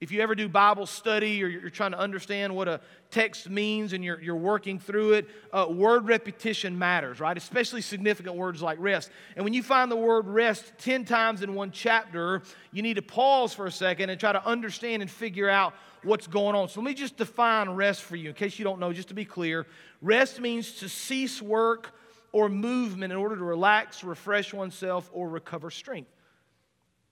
If 0.00 0.10
you 0.10 0.22
ever 0.22 0.34
do 0.34 0.48
Bible 0.48 0.86
study 0.86 1.44
or 1.44 1.46
you're 1.46 1.68
trying 1.68 1.90
to 1.90 1.98
understand 1.98 2.56
what 2.56 2.68
a 2.68 2.80
text 3.10 3.50
means 3.50 3.92
and 3.92 4.02
you're, 4.02 4.18
you're 4.18 4.34
working 4.34 4.78
through 4.78 5.12
it, 5.12 5.28
uh, 5.52 5.66
word 5.68 6.08
repetition 6.08 6.78
matters, 6.78 7.20
right? 7.20 7.36
Especially 7.36 7.82
significant 7.82 8.34
words 8.34 8.62
like 8.62 8.78
rest. 8.80 9.10
And 9.36 9.44
when 9.44 9.52
you 9.52 9.62
find 9.62 9.92
the 9.92 9.96
word 9.96 10.26
rest 10.26 10.72
10 10.78 11.04
times 11.04 11.42
in 11.42 11.54
one 11.54 11.70
chapter, 11.70 12.40
you 12.72 12.80
need 12.80 12.94
to 12.94 13.02
pause 13.02 13.52
for 13.52 13.66
a 13.66 13.70
second 13.70 14.08
and 14.08 14.18
try 14.18 14.32
to 14.32 14.42
understand 14.46 15.02
and 15.02 15.10
figure 15.10 15.50
out 15.50 15.74
what's 16.02 16.26
going 16.26 16.56
on. 16.56 16.70
So 16.70 16.80
let 16.80 16.86
me 16.86 16.94
just 16.94 17.18
define 17.18 17.68
rest 17.68 18.00
for 18.00 18.16
you 18.16 18.30
in 18.30 18.34
case 18.34 18.58
you 18.58 18.64
don't 18.64 18.80
know, 18.80 18.94
just 18.94 19.08
to 19.08 19.14
be 19.14 19.26
clear. 19.26 19.66
Rest 20.00 20.40
means 20.40 20.72
to 20.76 20.88
cease 20.88 21.42
work 21.42 21.94
or 22.32 22.48
movement 22.48 23.12
in 23.12 23.18
order 23.18 23.36
to 23.36 23.44
relax, 23.44 24.02
refresh 24.02 24.54
oneself, 24.54 25.10
or 25.12 25.28
recover 25.28 25.70
strength. 25.70 26.10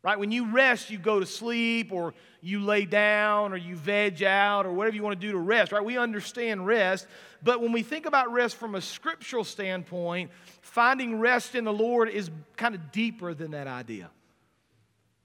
Right? 0.03 0.19
When 0.19 0.31
you 0.31 0.53
rest, 0.53 0.91
you 0.91 0.99
go 0.99 1.19
to 1.19 1.27
sleep 1.27 1.93
or 1.93 2.15
you 2.41 2.61
lay 2.61 2.85
down 2.85 3.53
or 3.53 3.57
you 3.57 3.75
veg 3.75 4.23
out 4.23 4.65
or 4.65 4.73
whatever 4.73 4.95
you 4.95 5.03
want 5.03 5.21
to 5.21 5.27
do 5.27 5.33
to 5.33 5.39
rest, 5.39 5.73
right? 5.73 5.85
We 5.85 5.99
understand 5.99 6.67
rest. 6.67 7.07
But 7.43 7.61
when 7.61 7.73
we 7.73 7.83
think 7.83 8.07
about 8.07 8.33
rest 8.33 8.57
from 8.57 8.77
a 8.77 8.81
scriptural 8.81 9.43
standpoint, 9.43 10.31
finding 10.61 11.19
rest 11.19 11.57
in 11.57 11.65
the 11.65 11.73
Lord 11.73 12.09
is 12.09 12.31
kind 12.57 12.77
of 12.77 12.93
deeper 12.93 13.35
than 13.35 13.51
that 13.51 13.67
idea. 13.67 14.11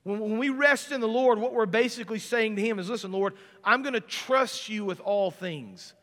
When, 0.04 0.38
we 0.38 0.50
rest 0.50 0.92
in 0.92 1.02
the 1.02 1.08
Lord, 1.08 1.40
what 1.40 1.54
we're 1.54 1.66
basically 1.66 2.20
saying 2.20 2.58
to 2.58 2.62
Him 2.62 2.78
is 2.78 2.90
listen, 2.90 3.12
Lord, 3.12 3.36
I'm 3.64 3.84
going 3.84 3.94
to 3.94 4.02
trust 4.02 4.68
you 4.70 4.84
with 4.84 5.00
all 5.00 5.32
things. 5.32 5.94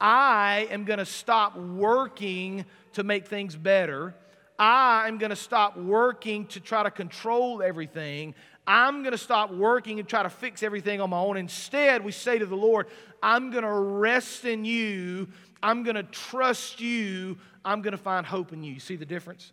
I 0.00 0.68
am 0.70 0.84
going 0.84 0.98
to 0.98 1.04
stop 1.06 1.56
working 1.56 2.64
to 2.94 3.04
make 3.04 3.26
things 3.26 3.54
better. 3.54 4.14
I 4.58 5.08
am 5.08 5.18
going 5.18 5.30
to 5.30 5.36
stop 5.36 5.76
working 5.76 6.46
to 6.48 6.60
try 6.60 6.82
to 6.82 6.90
control 6.90 7.62
everything. 7.62 8.34
I'm 8.66 9.02
going 9.02 9.12
to 9.12 9.18
stop 9.18 9.50
working 9.50 9.98
and 9.98 10.08
try 10.08 10.22
to 10.22 10.30
fix 10.30 10.62
everything 10.62 11.00
on 11.00 11.10
my 11.10 11.18
own. 11.18 11.36
Instead, 11.36 12.04
we 12.04 12.12
say 12.12 12.38
to 12.38 12.46
the 12.46 12.56
Lord, 12.56 12.86
I'm 13.22 13.50
going 13.50 13.64
to 13.64 13.72
rest 13.72 14.44
in 14.44 14.64
you. 14.64 15.28
I'm 15.62 15.82
going 15.82 15.96
to 15.96 16.04
trust 16.04 16.80
you. 16.80 17.38
I'm 17.64 17.82
going 17.82 17.92
to 17.92 17.98
find 17.98 18.24
hope 18.24 18.52
in 18.52 18.62
you. 18.62 18.74
You 18.74 18.80
see 18.80 18.96
the 18.96 19.06
difference? 19.06 19.52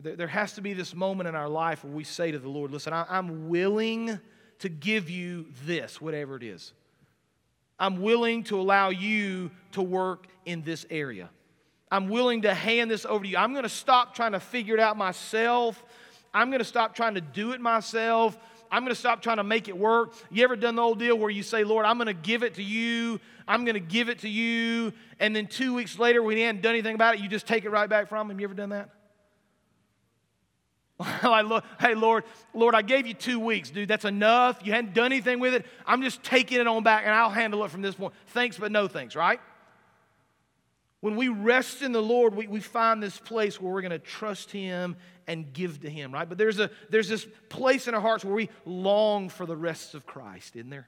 There, 0.00 0.26
has 0.26 0.54
to 0.54 0.62
be 0.62 0.72
this 0.72 0.96
moment 0.96 1.28
in 1.28 1.36
our 1.36 1.48
life 1.48 1.84
where 1.84 1.92
we 1.92 2.02
say 2.02 2.32
to 2.32 2.38
the 2.38 2.48
Lord, 2.48 2.72
Listen, 2.72 2.92
I'm 2.92 3.48
willing 3.48 4.18
to 4.58 4.68
give 4.68 5.08
you 5.08 5.46
this, 5.64 6.00
whatever 6.00 6.36
it 6.36 6.42
is. 6.42 6.72
I'm 7.78 8.00
willing 8.00 8.44
to 8.44 8.60
allow 8.60 8.90
you 8.90 9.50
to 9.72 9.82
work 9.82 10.26
in 10.44 10.62
this 10.62 10.86
area. 10.90 11.30
I'm 11.92 12.08
willing 12.08 12.42
to 12.42 12.54
hand 12.54 12.90
this 12.90 13.04
over 13.04 13.22
to 13.22 13.28
you. 13.28 13.36
I'm 13.36 13.52
going 13.52 13.64
to 13.64 13.68
stop 13.68 14.14
trying 14.14 14.32
to 14.32 14.40
figure 14.40 14.72
it 14.74 14.80
out 14.80 14.96
myself. 14.96 15.84
I'm 16.32 16.48
going 16.48 16.60
to 16.60 16.64
stop 16.64 16.94
trying 16.94 17.16
to 17.16 17.20
do 17.20 17.52
it 17.52 17.60
myself. 17.60 18.38
I'm 18.70 18.82
going 18.82 18.94
to 18.94 18.98
stop 18.98 19.20
trying 19.20 19.36
to 19.36 19.44
make 19.44 19.68
it 19.68 19.76
work. 19.76 20.14
You 20.30 20.42
ever 20.42 20.56
done 20.56 20.74
the 20.76 20.80
old 20.80 20.98
deal 20.98 21.18
where 21.18 21.28
you 21.28 21.42
say, 21.42 21.64
Lord, 21.64 21.84
I'm 21.84 21.98
going 21.98 22.06
to 22.06 22.14
give 22.14 22.42
it 22.42 22.54
to 22.54 22.62
you. 22.62 23.20
I'm 23.46 23.66
going 23.66 23.74
to 23.74 23.80
give 23.80 24.08
it 24.08 24.20
to 24.20 24.28
you. 24.30 24.94
And 25.20 25.36
then 25.36 25.46
two 25.46 25.74
weeks 25.74 25.98
later, 25.98 26.22
when 26.22 26.38
he 26.38 26.42
hadn't 26.42 26.62
done 26.62 26.72
anything 26.72 26.94
about 26.94 27.16
it, 27.16 27.20
you 27.20 27.28
just 27.28 27.46
take 27.46 27.66
it 27.66 27.70
right 27.70 27.90
back 27.90 28.08
from 28.08 28.30
him. 28.30 28.40
You 28.40 28.46
ever 28.46 28.54
done 28.54 28.70
that? 28.70 28.88
hey, 31.78 31.94
Lord, 31.94 32.24
Lord, 32.54 32.74
I 32.74 32.80
gave 32.80 33.06
you 33.06 33.12
two 33.12 33.38
weeks, 33.38 33.68
dude. 33.68 33.88
That's 33.88 34.06
enough. 34.06 34.60
You 34.64 34.72
hadn't 34.72 34.94
done 34.94 35.12
anything 35.12 35.40
with 35.40 35.52
it. 35.52 35.66
I'm 35.86 36.00
just 36.00 36.22
taking 36.22 36.58
it 36.58 36.66
on 36.66 36.84
back 36.84 37.02
and 37.04 37.14
I'll 37.14 37.28
handle 37.28 37.62
it 37.64 37.70
from 37.70 37.82
this 37.82 37.96
point. 37.96 38.14
Thanks, 38.28 38.56
but 38.56 38.72
no 38.72 38.88
thanks, 38.88 39.14
right? 39.14 39.40
When 41.02 41.16
we 41.16 41.26
rest 41.26 41.82
in 41.82 41.90
the 41.90 42.00
Lord, 42.00 42.32
we, 42.36 42.46
we 42.46 42.60
find 42.60 43.02
this 43.02 43.18
place 43.18 43.60
where 43.60 43.72
we're 43.72 43.82
going 43.82 43.90
to 43.90 43.98
trust 43.98 44.52
Him 44.52 44.96
and 45.26 45.52
give 45.52 45.80
to 45.80 45.90
Him, 45.90 46.14
right? 46.14 46.28
But 46.28 46.38
there's, 46.38 46.60
a, 46.60 46.70
there's 46.90 47.08
this 47.08 47.26
place 47.48 47.88
in 47.88 47.94
our 47.94 48.00
hearts 48.00 48.24
where 48.24 48.34
we 48.34 48.48
long 48.64 49.28
for 49.28 49.44
the 49.44 49.56
rest 49.56 49.94
of 49.94 50.06
Christ, 50.06 50.54
isn't 50.54 50.70
there? 50.70 50.86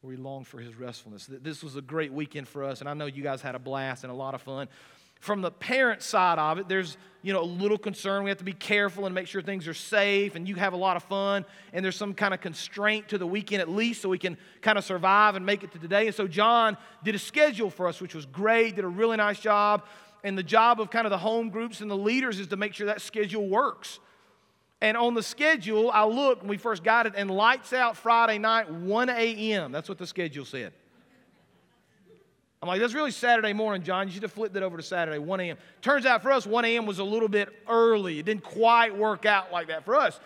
Where 0.00 0.10
we 0.10 0.16
long 0.16 0.42
for 0.42 0.58
His 0.58 0.74
restfulness. 0.74 1.26
This 1.30 1.62
was 1.62 1.76
a 1.76 1.80
great 1.80 2.12
weekend 2.12 2.48
for 2.48 2.64
us, 2.64 2.80
and 2.80 2.90
I 2.90 2.94
know 2.94 3.06
you 3.06 3.22
guys 3.22 3.40
had 3.40 3.54
a 3.54 3.60
blast 3.60 4.02
and 4.02 4.10
a 4.10 4.16
lot 4.16 4.34
of 4.34 4.42
fun 4.42 4.68
from 5.20 5.40
the 5.40 5.50
parent 5.50 6.02
side 6.02 6.38
of 6.38 6.58
it, 6.58 6.68
there's 6.68 6.96
you 7.22 7.32
know 7.32 7.42
a 7.42 7.44
little 7.44 7.78
concern. 7.78 8.24
We 8.24 8.30
have 8.30 8.38
to 8.38 8.44
be 8.44 8.52
careful 8.52 9.06
and 9.06 9.14
make 9.14 9.26
sure 9.26 9.40
things 9.40 9.66
are 9.66 9.74
safe, 9.74 10.34
and 10.34 10.46
you 10.46 10.56
have 10.56 10.74
a 10.74 10.76
lot 10.76 10.96
of 10.96 11.02
fun. 11.04 11.46
And 11.72 11.84
there's 11.84 11.96
some 11.96 12.12
kind 12.12 12.34
of 12.34 12.40
constraint 12.40 13.08
to 13.08 13.18
the 13.18 13.26
weekend 13.26 13.62
at 13.62 13.68
least, 13.68 14.02
so 14.02 14.08
we 14.08 14.18
can 14.18 14.36
kind 14.60 14.76
of 14.76 14.84
survive 14.84 15.34
and 15.34 15.46
make 15.46 15.64
it 15.64 15.72
to 15.72 15.78
today. 15.78 16.06
And 16.06 16.14
so 16.14 16.26
John 16.26 16.76
did 17.02 17.14
a 17.14 17.18
schedule 17.18 17.70
for 17.70 17.88
us, 17.88 18.00
which 18.00 18.14
was 18.14 18.26
great. 18.26 18.76
Did 18.76 18.84
a 18.84 18.88
really 18.88 19.16
nice 19.16 19.40
job. 19.40 19.84
And 20.22 20.38
the 20.38 20.42
job 20.42 20.80
of 20.80 20.90
kind 20.90 21.06
of 21.06 21.10
the 21.10 21.18
home 21.18 21.50
groups 21.50 21.80
and 21.80 21.90
the 21.90 21.96
leaders 21.96 22.38
is 22.40 22.46
to 22.48 22.56
make 22.56 22.74
sure 22.74 22.86
that 22.86 23.02
schedule 23.02 23.46
works. 23.46 24.00
And 24.80 24.96
on 24.96 25.14
the 25.14 25.22
schedule, 25.22 25.90
I 25.90 26.04
looked 26.04 26.42
when 26.42 26.48
we 26.48 26.58
first 26.58 26.84
got 26.84 27.06
it, 27.06 27.14
and 27.16 27.30
lights 27.30 27.72
out 27.72 27.96
Friday 27.96 28.36
night, 28.36 28.70
1 28.70 29.08
a.m. 29.08 29.72
That's 29.72 29.88
what 29.88 29.96
the 29.96 30.06
schedule 30.06 30.44
said. 30.44 30.74
I'm 32.64 32.68
like, 32.68 32.80
that's 32.80 32.94
really 32.94 33.10
Saturday 33.10 33.52
morning, 33.52 33.82
John. 33.82 34.08
You 34.08 34.14
should 34.14 34.22
have 34.22 34.32
flipped 34.32 34.56
it 34.56 34.62
over 34.62 34.78
to 34.78 34.82
Saturday, 34.82 35.18
1 35.18 35.40
a.m. 35.40 35.58
Turns 35.82 36.06
out 36.06 36.22
for 36.22 36.32
us, 36.32 36.46
1 36.46 36.64
a.m. 36.64 36.86
was 36.86 36.98
a 36.98 37.04
little 37.04 37.28
bit 37.28 37.50
early. 37.68 38.18
It 38.18 38.24
didn't 38.24 38.42
quite 38.42 38.96
work 38.96 39.26
out 39.26 39.52
like 39.52 39.66
that 39.66 39.84
for 39.84 39.94
us. 39.94 40.18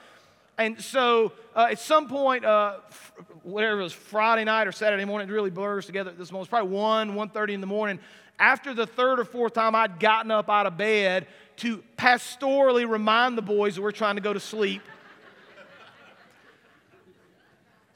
And 0.56 0.80
so 0.80 1.32
uh, 1.56 1.66
at 1.72 1.80
some 1.80 2.06
point, 2.08 2.44
uh, 2.44 2.76
f- 2.88 3.12
whatever 3.42 3.80
it 3.80 3.82
was, 3.82 3.92
Friday 3.92 4.44
night 4.44 4.68
or 4.68 4.72
Saturday 4.72 5.04
morning, 5.04 5.28
it 5.28 5.32
really 5.32 5.50
blurs 5.50 5.86
together 5.86 6.10
at 6.10 6.16
this 6.16 6.30
moment. 6.30 6.46
It's 6.46 6.50
probably 6.50 6.70
1, 6.70 7.14
1.30 7.14 7.54
in 7.54 7.60
the 7.60 7.66
morning. 7.66 7.98
After 8.38 8.72
the 8.72 8.86
third 8.86 9.18
or 9.18 9.24
fourth 9.24 9.54
time 9.54 9.74
I'd 9.74 9.98
gotten 9.98 10.30
up 10.30 10.48
out 10.48 10.66
of 10.66 10.76
bed 10.76 11.26
to 11.56 11.82
pastorally 11.96 12.88
remind 12.88 13.36
the 13.36 13.42
boys 13.42 13.74
that 13.74 13.82
we're 13.82 13.90
trying 13.90 14.14
to 14.14 14.22
go 14.22 14.32
to 14.32 14.38
sleep– 14.38 14.82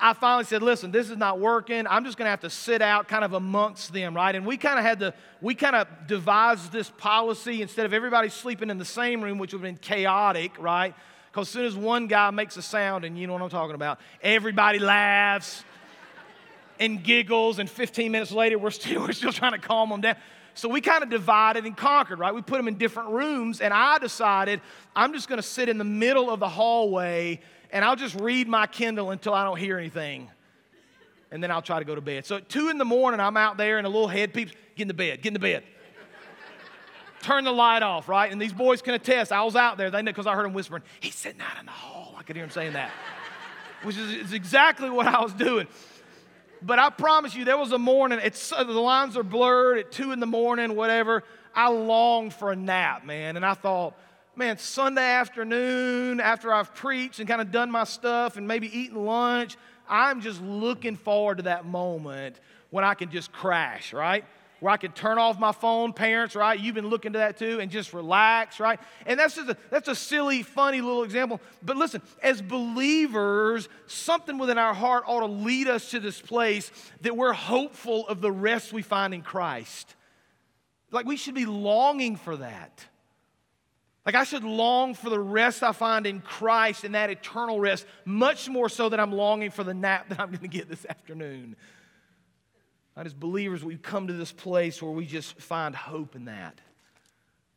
I 0.05 0.15
finally 0.15 0.43
said, 0.43 0.65
listen, 0.65 0.91
this 0.91 1.11
is 1.11 1.17
not 1.17 1.39
working. 1.39 1.87
I'm 1.87 2.05
just 2.05 2.19
going 2.19 2.27
to 2.27 2.31
have 2.31 2.41
to 2.41 2.51
sit 2.51 2.83
out 2.83 3.07
kind 3.07 3.25
of 3.25 3.35
amongst 3.35 3.93
them, 3.93 4.17
right? 4.17 4.35
And 4.35 4.45
we 4.45 4.57
kind 4.57 4.77
of 4.77 4.85
had 4.85 4.99
to, 4.99 5.15
we 5.41 5.55
kind 5.55 5.77
of 5.77 5.87
devised 6.09 6.73
this 6.73 6.91
policy 6.91 7.63
instead 7.63 7.87
of 7.87 7.93
everybody 7.93 8.29
sleeping 8.29 8.69
in 8.69 8.79
the 8.79 8.85
same 8.85 9.23
room, 9.23 9.39
which 9.39 9.53
would 9.53 9.61
have 9.61 9.63
been 9.63 9.77
chaotic, 9.77 10.59
right? 10.59 10.93
Because 11.31 11.47
as 11.47 11.53
soon 11.53 11.67
as 11.67 11.77
one 11.77 12.09
guy 12.09 12.31
makes 12.31 12.57
a 12.57 12.63
sound, 12.63 13.05
and 13.05 13.17
you 13.17 13.29
know 13.29 13.35
what 13.35 13.43
I'm 13.43 13.49
talking 13.49 13.77
about, 13.77 14.01
everybody 14.21 14.81
laughs 14.81 15.65
and 16.81 17.05
giggles, 17.05 17.61
and 17.61 17.71
15 17.71 18.11
minutes 18.11 18.33
later, 18.33 18.59
we're 18.59 18.73
still, 18.73 19.03
we're 19.07 19.13
still 19.13 19.33
trying 19.33 19.53
to 19.53 19.59
calm 19.59 19.89
them 19.89 20.01
down. 20.01 20.17
So 20.55 20.69
we 20.69 20.81
kind 20.81 21.05
of 21.05 21.11
divided 21.11 21.65
and 21.65 21.77
conquered, 21.77 22.19
right? 22.19 22.35
We 22.35 22.43
put 22.43 22.57
them 22.57 22.67
in 22.67 22.75
different 22.77 23.11
rooms, 23.11 23.61
and 23.61 23.73
I 23.73 23.99
decided 23.99 24.61
I'm 24.97 25.13
just 25.13 25.29
going 25.29 25.41
to 25.41 25.47
sit 25.47 25.69
in 25.69 25.79
the 25.79 25.85
middle 25.85 26.29
of 26.29 26.41
the 26.41 26.49
hallway 26.49 27.41
and 27.73 27.85
I'll 27.85 27.97
just 27.97 28.15
read 28.21 28.47
my 28.47 28.67
Kindle 28.67 29.11
until 29.11 29.35
I 29.35 29.45
don't 29.45 29.59
hear 29.59 29.79
anything. 29.79 30.31
And 31.31 31.43
then 31.43 31.51
I'll 31.51 31.63
try 31.63 31.79
to 31.79 31.85
go 31.85 31.95
to 31.95 32.03
bed. 32.03 32.27
So 32.27 32.37
at 32.37 32.49
two 32.49 32.69
in 32.69 32.77
the 32.77 32.85
morning, 32.85 33.19
I'm 33.19 33.39
out 33.39 33.57
there 33.57 33.79
and 33.79 33.87
a 33.87 33.91
little 33.91 34.09
head 34.09 34.35
peeps, 34.35 34.53
get 34.77 34.83
in 34.83 34.89
the 34.89 34.95
bed, 34.95 35.23
get 35.23 35.29
in 35.29 35.33
the 35.33 35.41
bed. 35.41 35.65
Turn 37.23 37.45
the 37.45 37.53
light 37.53 37.83
off, 37.83 38.09
right? 38.09 38.31
And 38.31 38.41
these 38.41 38.53
boys 38.53 38.83
can 38.83 38.95
attest. 38.95 39.33
I 39.33 39.43
was 39.43 39.57
out 39.57 39.79
there, 39.79 39.91
they 39.91 40.03
know 40.03 40.11
because 40.11 40.27
I 40.27 40.35
heard 40.35 40.45
them 40.45 40.53
whispering, 40.53 40.83
he's 41.01 41.15
sitting 41.15 41.41
out 41.41 41.59
in 41.59 41.67
the 41.67 41.73
hall. 41.73 42.15
I 42.19 42.23
could 42.23 42.37
hear 42.37 42.45
him 42.45 42.51
saying 42.51 42.75
that, 42.75 42.91
which 43.83 43.97
is, 43.97 44.11
is 44.11 44.33
exactly 44.33 44.91
what 44.91 45.07
I 45.07 45.23
was 45.23 45.33
doing. 45.33 45.69
But 46.61 46.79
I 46.79 46.91
promise 46.91 47.35
you, 47.35 47.45
there 47.45 47.57
was 47.57 47.73
a 47.73 47.79
morning, 47.79 48.21
it's, 48.23 48.51
the 48.51 48.65
lines 48.65 49.17
are 49.17 49.23
blurred 49.23 49.79
at 49.79 49.93
two 49.93 50.13
in 50.13 50.21
the 50.21 50.27
morning, 50.27 50.77
whatever. 50.77 51.25
I 51.55 51.69
longed 51.69 52.35
for 52.35 52.53
a 52.53 52.57
nap, 52.57 53.05
man. 53.05 53.37
And 53.37 53.45
I 53.45 53.55
thought, 53.55 53.95
man, 54.35 54.59
Sunday 54.59 55.03
afternoon, 55.03 56.21
after 56.21 56.53
I've 56.53 56.75
preached 56.75 57.19
and 57.19 57.29
kind 57.29 57.41
of 57.41 57.51
done 57.51 57.71
my 57.71 57.85
stuff 57.85 58.37
and 58.37 58.49
maybe 58.49 58.77
eaten 58.77 59.05
lunch, 59.05 59.57
I'm 59.89 60.21
just 60.21 60.41
looking 60.41 60.97
forward 60.97 61.39
to 61.39 61.43
that 61.45 61.67
moment 61.67 62.41
when 62.71 62.85
I 62.85 62.95
can 62.95 63.11
just 63.11 63.31
crash, 63.33 63.93
right? 63.93 64.25
Where 64.61 64.73
I 64.73 64.77
can 64.77 64.93
turn 64.93 65.19
off 65.19 65.39
my 65.39 65.53
phone, 65.53 65.93
parents, 65.93 66.35
right? 66.35 66.59
You've 66.59 66.75
been 66.75 66.89
looking 66.89 67.13
to 67.13 67.19
that 67.19 67.37
too, 67.37 67.61
and 67.61 67.71
just 67.71 67.93
relax, 67.93 68.59
right? 68.61 68.81
And 69.07 69.19
that's 69.21 69.35
just 69.35 69.51
a, 69.51 69.57
that's 69.71 69.89
a 69.89 69.95
silly, 69.95 70.43
funny 70.43 70.81
little 70.81 71.03
example. 71.03 71.41
But 71.63 71.77
listen, 71.77 72.01
as 72.23 72.41
believers, 72.41 73.69
something 73.87 74.39
within 74.39 74.57
our 74.57 74.73
heart 74.73 75.05
ought 75.07 75.21
to 75.21 75.27
lead 75.27 75.69
us 75.69 75.91
to 75.91 76.01
this 76.01 76.21
place 76.21 76.71
that 77.03 77.17
we're 77.17 77.33
hopeful 77.33 78.07
of 78.09 78.21
the 78.21 78.33
rest 78.33 78.73
we 78.73 78.83
find 78.83 79.13
in 79.13 79.23
Christ. 79.23 79.95
Like 80.91 81.07
we 81.07 81.17
should 81.17 81.35
be 81.35 81.47
longing 81.47 82.17
for 82.17 82.37
that. 82.37 82.87
Like, 84.05 84.17
I 84.17 84.25
should 84.25 84.43
long 84.43 84.95
for 84.95 85.11
the 85.11 85.21
rest 85.21 85.63
I 85.63 85.73
find 85.73 86.07
in 86.07 86.21
Christ 86.21 86.85
and 86.85 86.95
that 86.95 87.11
eternal 87.11 87.61
rest, 87.61 87.87
much 88.05 88.49
more 88.49 88.69
so 88.69 88.89
than 88.89 88.99
I'm 88.99 89.13
longing 89.13 89.51
for 89.51 89.63
the 89.63 89.75
nap 89.75 90.09
that 90.11 90.21
I'm 90.21 90.29
going 90.29 90.41
to 90.41 90.49
get 90.49 90.69
this 90.69 90.85
afternoon. 90.89 91.57
Not 92.97 93.07
as 93.07 93.15
believers, 93.15 93.65
we 93.65 93.77
come 93.77 94.09
to 94.09 94.13
this 94.13 94.33
place 94.33 94.83
where 94.83 94.93
we 94.93 95.07
just 95.07 95.39
find 95.39 95.75
hope 95.75 96.17
in 96.17 96.27
that. 96.27 96.61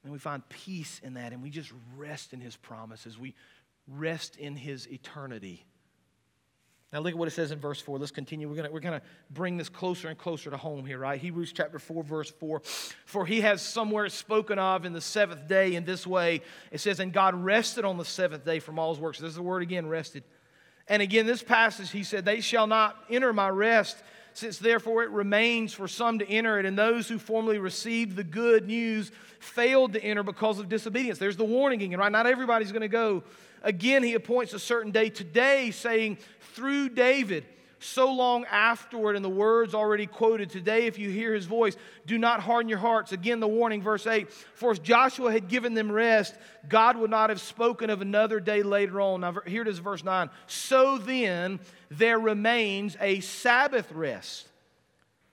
And 0.03 0.13
we 0.13 0.19
find 0.19 0.47
peace 0.49 1.01
in 1.03 1.15
that, 1.15 1.33
and 1.33 1.41
we 1.41 1.49
just 1.49 1.73
rest 1.97 2.31
in 2.31 2.39
His 2.39 2.55
promises. 2.55 3.17
We 3.17 3.33
rest 3.87 4.37
in 4.37 4.55
His 4.55 4.87
eternity. 4.87 5.65
Now, 6.95 7.01
look 7.01 7.11
at 7.11 7.17
what 7.17 7.27
it 7.27 7.31
says 7.31 7.51
in 7.51 7.59
verse 7.59 7.81
4. 7.81 7.97
Let's 7.97 8.13
continue. 8.13 8.47
We're 8.47 8.55
going 8.55 8.71
we're 8.71 8.79
gonna 8.79 9.01
bring 9.29 9.57
this 9.57 9.67
closer 9.67 10.07
and 10.07 10.17
closer 10.17 10.49
to 10.49 10.55
home 10.55 10.85
here, 10.85 10.97
right? 10.97 11.19
Hebrews 11.19 11.51
chapter 11.51 11.77
4, 11.77 12.03
verse 12.05 12.31
4. 12.31 12.61
For 13.03 13.25
he 13.25 13.41
has 13.41 13.61
somewhere 13.61 14.07
spoken 14.07 14.57
of 14.57 14.85
in 14.85 14.93
the 14.93 15.01
seventh 15.01 15.45
day 15.45 15.75
in 15.75 15.83
this 15.83 16.07
way. 16.07 16.41
It 16.71 16.77
says, 16.77 17.01
And 17.01 17.11
God 17.11 17.35
rested 17.35 17.83
on 17.83 17.97
the 17.97 18.05
seventh 18.05 18.45
day 18.45 18.59
from 18.59 18.79
all 18.79 18.93
his 18.93 19.01
works. 19.01 19.19
This 19.19 19.27
is 19.27 19.35
the 19.35 19.41
word 19.41 19.61
again, 19.61 19.87
rested. 19.87 20.23
And 20.87 21.01
again, 21.01 21.25
this 21.25 21.43
passage, 21.43 21.91
he 21.91 22.05
said, 22.05 22.23
They 22.23 22.39
shall 22.39 22.65
not 22.65 22.95
enter 23.09 23.33
my 23.33 23.49
rest, 23.49 24.01
since 24.35 24.57
therefore 24.57 25.03
it 25.03 25.09
remains 25.09 25.73
for 25.73 25.87
some 25.87 26.19
to 26.19 26.29
enter 26.29 26.59
it. 26.59 26.65
And 26.65 26.77
those 26.77 27.07
who 27.07 27.17
formerly 27.17 27.57
received 27.57 28.15
the 28.15 28.23
good 28.23 28.67
news 28.67 29.11
failed 29.39 29.93
to 29.93 30.03
enter 30.03 30.23
because 30.23 30.59
of 30.59 30.69
disobedience. 30.69 31.19
There's 31.19 31.37
the 31.37 31.45
warning 31.45 31.81
again, 31.81 31.99
right? 31.99 32.11
Not 32.11 32.27
everybody's 32.27 32.71
going 32.71 32.81
to 32.81 32.87
go 32.87 33.23
Again, 33.65 34.03
he 34.03 34.13
appoints 34.13 34.53
a 34.53 34.59
certain 34.59 34.91
day 34.91 35.09
today, 35.09 35.71
saying, 35.71 36.19
through 36.53 36.89
David, 36.89 37.45
so 37.79 38.11
long 38.11 38.45
afterward, 38.45 39.15
in 39.15 39.21
the 39.21 39.29
words 39.29 39.73
already 39.73 40.05
quoted, 40.07 40.49
today, 40.49 40.87
if 40.87 40.97
you 40.97 41.09
hear 41.09 41.33
his 41.33 41.45
voice, 41.45 41.75
do 42.05 42.17
not 42.17 42.39
harden 42.39 42.69
your 42.69 42.79
hearts. 42.79 43.11
Again, 43.11 43.39
the 43.39 43.47
warning, 43.47 43.81
verse 43.81 44.07
8 44.07 44.31
For 44.31 44.71
if 44.71 44.81
Joshua 44.81 45.31
had 45.31 45.47
given 45.47 45.73
them 45.73 45.91
rest, 45.91 46.35
God 46.67 46.97
would 46.97 47.09
not 47.09 47.29
have 47.29 47.41
spoken 47.41 47.89
of 47.89 48.01
another 48.01 48.39
day 48.39 48.63
later 48.63 49.01
on. 49.01 49.21
Now, 49.21 49.35
here 49.45 49.61
it 49.61 49.67
is, 49.67 49.79
verse 49.79 50.03
9. 50.03 50.29
So 50.47 50.97
then, 50.97 51.59
there 51.89 52.19
remains 52.19 52.97
a 52.99 53.19
Sabbath 53.19 53.91
rest 53.91 54.47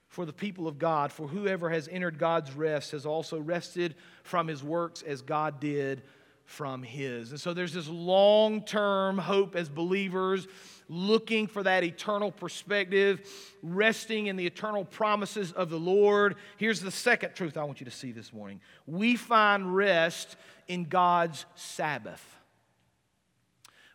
for 0.09 0.25
the 0.25 0.33
people 0.33 0.67
of 0.67 0.77
God. 0.77 1.11
For 1.11 1.27
whoever 1.27 1.69
has 1.69 1.87
entered 1.87 2.19
God's 2.19 2.51
rest 2.53 2.91
has 2.91 3.05
also 3.05 3.39
rested 3.39 3.95
from 4.23 4.47
his 4.47 4.63
works 4.63 5.01
as 5.01 5.21
God 5.21 5.59
did 5.59 6.03
from 6.45 6.83
His. 6.83 7.31
And 7.31 7.39
so 7.39 7.53
there's 7.53 7.73
this 7.73 7.87
long 7.87 8.63
term 8.63 9.17
hope 9.17 9.55
as 9.55 9.69
believers 9.69 10.47
looking 10.87 11.47
for 11.47 11.63
that 11.63 11.83
eternal 11.83 12.31
perspective, 12.31 13.29
resting 13.61 14.27
in 14.27 14.35
the 14.35 14.45
eternal 14.45 14.85
promises 14.85 15.51
of 15.51 15.69
the 15.69 15.79
Lord. 15.79 16.35
Here's 16.57 16.81
the 16.81 16.91
second 16.91 17.35
truth 17.35 17.57
I 17.57 17.63
want 17.63 17.79
you 17.79 17.85
to 17.85 17.91
see 17.91 18.11
this 18.11 18.33
morning 18.33 18.61
we 18.85 19.15
find 19.15 19.75
rest 19.75 20.35
in 20.67 20.85
God's 20.85 21.45
Sabbath. 21.55 22.23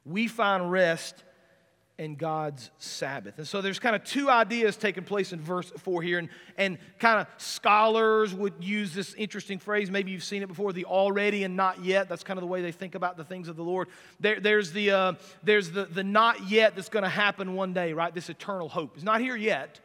We 0.05 0.27
find 0.27 0.71
rest 0.71 1.23
and 1.99 2.17
God's 2.17 2.71
Sabbath. 2.79 3.39
And 3.39 3.47
so 3.47 3.61
there's 3.61 3.79
kind 3.79 3.97
of 3.97 4.05
two 4.05 4.31
ideas 4.31 4.77
taking 4.77 5.05
place 5.05 5.33
in 5.33 5.41
verse 5.41 5.71
4 5.71 6.03
here, 6.03 6.19
and, 6.19 6.29
and 6.57 6.79
kind 6.99 7.21
of 7.21 7.27
scholars 7.43 8.33
would 8.33 8.55
use 8.61 8.95
this 8.95 9.15
interesting 9.15 9.59
phrase. 9.59 9.91
Maybe 9.91 10.13
you've 10.13 10.25
seen 10.25 10.43
it 10.43 10.49
before 10.49 10.73
the 10.73 10.85
already 10.85 11.45
and 11.45 11.57
not 11.57 11.85
yet. 11.85 12.09
That's 12.09 12.23
kind 12.23 12.39
of 12.39 12.43
the 12.43 12.47
way 12.49 12.63
they 12.63 12.73
think 12.73 12.95
about 12.95 13.17
the 13.17 13.25
things 13.25 13.49
of 13.49 13.57
the 13.57 13.65
Lord. 13.65 13.89
There, 14.21 14.39
there's 14.39 14.73
the, 14.73 14.91
uh, 14.93 15.13
there's 15.43 15.71
the, 15.73 15.87
the 15.87 16.05
not 16.05 16.49
yet 16.49 16.77
that's 16.77 16.89
going 16.89 17.03
to 17.03 17.09
happen 17.09 17.55
one 17.55 17.73
day, 17.73 17.93
right? 17.93 18.15
This 18.15 18.31
eternal 18.31 18.69
hope. 18.69 18.93
It's 18.95 19.05
not 19.05 19.21
here 19.21 19.37
yet, 19.37 19.81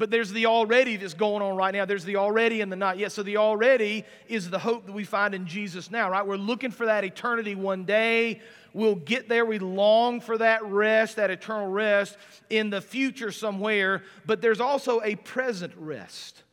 But 0.00 0.10
there's 0.10 0.32
the 0.32 0.46
already 0.46 0.96
that's 0.96 1.12
going 1.12 1.42
on 1.42 1.56
right 1.56 1.74
now. 1.74 1.84
There's 1.84 2.06
the 2.06 2.16
already 2.16 2.62
and 2.62 2.72
the 2.72 2.76
not 2.76 2.96
yet. 2.96 3.12
So 3.12 3.22
the 3.22 3.36
already 3.36 4.06
is 4.28 4.48
the 4.48 4.58
hope 4.58 4.86
that 4.86 4.92
we 4.92 5.04
find 5.04 5.34
in 5.34 5.46
Jesus 5.46 5.90
now, 5.90 6.10
right? 6.10 6.26
We're 6.26 6.36
looking 6.36 6.70
for 6.70 6.86
that 6.86 7.04
eternity 7.04 7.54
one 7.54 7.84
day. 7.84 8.40
We'll 8.72 8.94
get 8.94 9.28
there. 9.28 9.44
We 9.44 9.58
long 9.58 10.22
for 10.22 10.38
that 10.38 10.64
rest, 10.64 11.16
that 11.16 11.30
eternal 11.30 11.68
rest 11.68 12.16
in 12.48 12.70
the 12.70 12.80
future 12.80 13.30
somewhere. 13.30 14.02
But 14.24 14.40
there's 14.40 14.58
also 14.58 15.02
a 15.02 15.16
present 15.16 15.74
rest. 15.76 16.44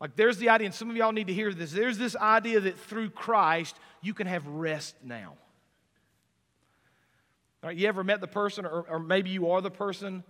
Like 0.00 0.14
there's 0.14 0.38
the 0.38 0.50
idea, 0.50 0.66
and 0.66 0.74
some 0.74 0.90
of 0.90 0.96
y'all 0.96 1.10
need 1.10 1.26
to 1.26 1.34
hear 1.34 1.52
this. 1.52 1.72
There's 1.72 1.98
this 1.98 2.14
idea 2.14 2.60
that 2.60 2.78
through 2.78 3.10
Christ, 3.10 3.74
you 4.02 4.14
can 4.14 4.28
have 4.28 4.46
rest 4.46 4.94
now. 5.02 5.32
Right, 7.60 7.76
you 7.76 7.88
ever 7.88 8.04
met 8.04 8.20
the 8.20 8.28
person, 8.28 8.66
or, 8.66 8.82
or 8.88 9.00
maybe 9.00 9.30
you 9.30 9.50
are 9.50 9.60
the 9.60 9.72
person 9.72 10.22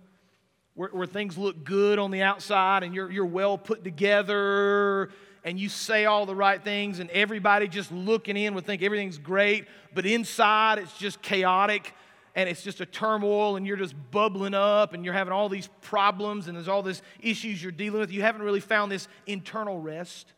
where, 0.75 0.89
where 0.89 1.07
things 1.07 1.37
look 1.37 1.63
good 1.63 1.97
on 1.97 2.11
the 2.11 2.21
outside 2.21 2.83
and 2.83 2.93
you're, 2.93 3.09
you're 3.09 3.25
well 3.25 3.57
put 3.57 3.83
together 3.83 5.09
and 5.43 5.59
you 5.59 5.69
say 5.69 6.05
all 6.05 6.25
the 6.25 6.35
right 6.35 6.63
things 6.63 6.99
and 6.99 7.09
everybody 7.11 7.67
just 7.67 7.91
looking 7.91 8.37
in 8.37 8.53
would 8.53 8.65
think 8.65 8.83
everything's 8.83 9.17
great, 9.17 9.65
but 9.93 10.05
inside 10.05 10.77
it's 10.77 10.97
just 10.97 11.21
chaotic 11.21 11.93
and 12.35 12.49
it's 12.49 12.61
just 12.61 12.81
a 12.81 12.85
turmoil 12.85 13.55
and 13.55 13.65
you're 13.65 13.77
just 13.77 13.95
bubbling 14.11 14.53
up 14.53 14.93
and 14.93 15.05
you're 15.05 15.13
having 15.13 15.31
all 15.31 15.47
these 15.47 15.69
problems 15.81 16.47
and 16.47 16.57
there's 16.57 16.67
all 16.67 16.83
these 16.83 17.01
issues 17.21 17.63
you're 17.63 17.71
dealing 17.71 18.01
with. 18.01 18.11
You 18.11 18.21
haven't 18.21 18.41
really 18.41 18.59
found 18.59 18.91
this 18.91 19.07
internal 19.25 19.79
rest. 19.79 20.33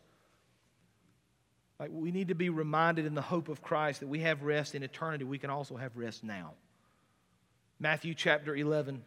Like 1.80 1.90
we 1.92 2.12
need 2.12 2.28
to 2.28 2.34
be 2.36 2.48
reminded 2.48 3.06
in 3.06 3.14
the 3.14 3.22
hope 3.22 3.48
of 3.48 3.60
Christ 3.62 4.00
that 4.00 4.08
we 4.08 4.20
have 4.20 4.44
rest 4.44 4.76
in 4.76 4.84
eternity. 4.84 5.24
We 5.24 5.38
can 5.38 5.50
also 5.50 5.76
have 5.76 5.96
rest 5.96 6.22
now. 6.22 6.52
Matthew 7.80 8.14
chapter 8.14 8.54
11 8.54 9.02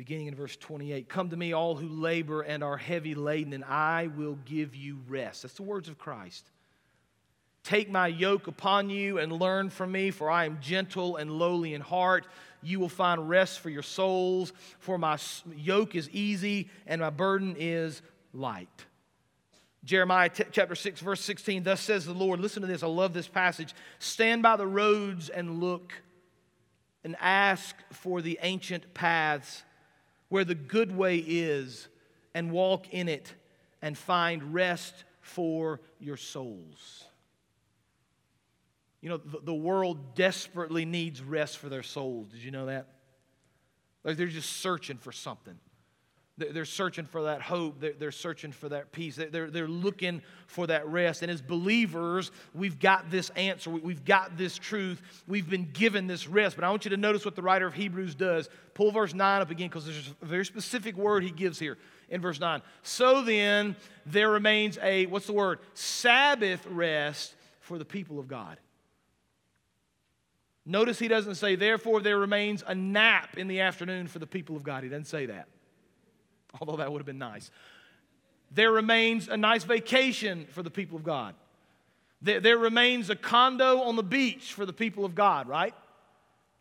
beginning 0.00 0.28
in 0.28 0.34
verse 0.34 0.56
28 0.56 1.10
Come 1.10 1.28
to 1.28 1.36
me, 1.36 1.52
all 1.52 1.76
who 1.76 1.86
labor 1.86 2.40
and 2.40 2.64
are 2.64 2.78
heavy 2.78 3.14
laden, 3.14 3.52
and 3.52 3.62
I 3.62 4.06
will 4.16 4.38
give 4.46 4.74
you 4.74 4.98
rest. 5.06 5.42
That's 5.42 5.52
the 5.52 5.62
words 5.62 5.90
of 5.90 5.98
Christ. 5.98 6.50
Take 7.64 7.90
my 7.90 8.06
yoke 8.06 8.46
upon 8.46 8.88
you 8.88 9.18
and 9.18 9.30
learn 9.30 9.68
from 9.68 9.92
me, 9.92 10.10
for 10.10 10.30
I 10.30 10.46
am 10.46 10.56
gentle 10.62 11.16
and 11.16 11.30
lowly 11.30 11.74
in 11.74 11.82
heart. 11.82 12.26
You 12.62 12.80
will 12.80 12.88
find 12.88 13.28
rest 13.28 13.60
for 13.60 13.68
your 13.68 13.82
souls, 13.82 14.54
for 14.78 14.96
my 14.96 15.18
yoke 15.54 15.94
is 15.94 16.08
easy 16.08 16.70
and 16.86 17.02
my 17.02 17.10
burden 17.10 17.54
is 17.58 18.00
light. 18.32 18.86
Jeremiah 19.84 20.30
t- 20.30 20.44
chapter 20.50 20.76
6, 20.76 21.02
verse 21.02 21.20
16, 21.20 21.62
thus 21.62 21.82
says 21.82 22.06
the 22.06 22.14
Lord. 22.14 22.40
Listen 22.40 22.62
to 22.62 22.66
this, 22.66 22.82
I 22.82 22.86
love 22.86 23.12
this 23.12 23.28
passage. 23.28 23.74
Stand 23.98 24.42
by 24.42 24.56
the 24.56 24.66
roads 24.66 25.28
and 25.28 25.60
look 25.60 25.92
and 27.04 27.16
ask 27.20 27.76
for 27.92 28.22
the 28.22 28.38
ancient 28.40 28.94
paths 28.94 29.62
where 30.30 30.44
the 30.44 30.54
good 30.54 30.96
way 30.96 31.18
is 31.18 31.88
and 32.34 32.50
walk 32.50 32.88
in 32.94 33.08
it 33.08 33.34
and 33.82 33.98
find 33.98 34.54
rest 34.54 35.04
for 35.20 35.80
your 35.98 36.16
souls. 36.16 37.04
You 39.02 39.10
know, 39.10 39.16
the, 39.16 39.54
world 39.54 40.14
desperately 40.14 40.84
needs 40.84 41.22
rest 41.22 41.58
for 41.58 41.68
their 41.68 41.82
souls. 41.82 42.28
Did 42.28 42.42
you 42.42 42.50
know 42.50 42.66
that? 42.66 42.88
Like 44.04 44.16
they're 44.16 44.26
just 44.26 44.56
searching 44.56 44.98
for 44.98 45.12
something. 45.12 45.58
They're 46.38 46.64
searching 46.64 47.04
for 47.04 47.24
that 47.24 47.42
hope. 47.42 47.80
They're 47.98 48.12
searching 48.12 48.52
for 48.52 48.70
that 48.70 48.92
peace. 48.92 49.16
They're, 49.16 49.50
they're 49.50 49.68
looking 49.68 50.22
for 50.46 50.66
that 50.68 50.86
rest. 50.88 51.22
And 51.22 51.30
as 51.30 51.42
believers, 51.42 52.30
we've 52.54 52.78
got 52.78 53.10
this 53.10 53.28
answer. 53.30 53.70
We've 53.70 54.04
got 54.04 54.38
this 54.38 54.56
truth. 54.56 55.02
We've 55.28 55.48
been 55.48 55.68
given 55.72 56.06
this 56.06 56.26
rest. 56.26 56.56
But 56.56 56.64
I 56.64 56.70
want 56.70 56.86
you 56.86 56.90
to 56.90 56.96
notice 56.96 57.24
what 57.26 57.36
the 57.36 57.42
writer 57.42 57.66
of 57.66 57.74
Hebrews 57.74 58.14
does. 58.14 58.48
Pull 58.72 58.90
verse 58.90 59.12
9 59.12 59.42
up 59.42 59.50
again 59.50 59.68
because 59.68 59.84
there's 59.84 60.14
a 60.22 60.24
very 60.24 60.46
specific 60.46 60.96
word 60.96 61.22
he 61.22 61.30
gives 61.30 61.58
here 61.58 61.76
in 62.08 62.22
verse 62.22 62.40
9. 62.40 62.62
So 62.82 63.22
then, 63.22 63.76
there 64.06 64.30
remains 64.30 64.78
a, 64.82 65.06
what's 65.06 65.26
the 65.26 65.34
word? 65.34 65.58
Sabbath 65.74 66.66
rest 66.66 67.34
for 67.60 67.76
the 67.76 67.84
people 67.84 68.18
of 68.18 68.28
God. 68.28 68.56
Notice 70.64 70.98
he 70.98 71.08
doesn't 71.08 71.34
say, 71.34 71.54
therefore, 71.56 72.00
there 72.00 72.18
remains 72.18 72.64
a 72.66 72.74
nap 72.74 73.36
in 73.36 73.48
the 73.48 73.60
afternoon 73.60 74.06
for 74.06 74.20
the 74.20 74.26
people 74.26 74.56
of 74.56 74.62
God. 74.62 74.84
He 74.84 74.88
doesn't 74.88 75.06
say 75.06 75.26
that 75.26 75.48
although 76.60 76.76
that 76.76 76.90
would 76.90 76.98
have 76.98 77.06
been 77.06 77.18
nice. 77.18 77.50
There 78.52 78.72
remains 78.72 79.28
a 79.28 79.36
nice 79.36 79.64
vacation 79.64 80.46
for 80.50 80.62
the 80.62 80.70
people 80.70 80.96
of 80.96 81.04
God. 81.04 81.34
There, 82.22 82.40
there 82.40 82.58
remains 82.58 83.10
a 83.10 83.16
condo 83.16 83.80
on 83.80 83.96
the 83.96 84.02
beach 84.02 84.52
for 84.52 84.66
the 84.66 84.72
people 84.72 85.04
of 85.04 85.14
God, 85.14 85.48
right? 85.48 85.74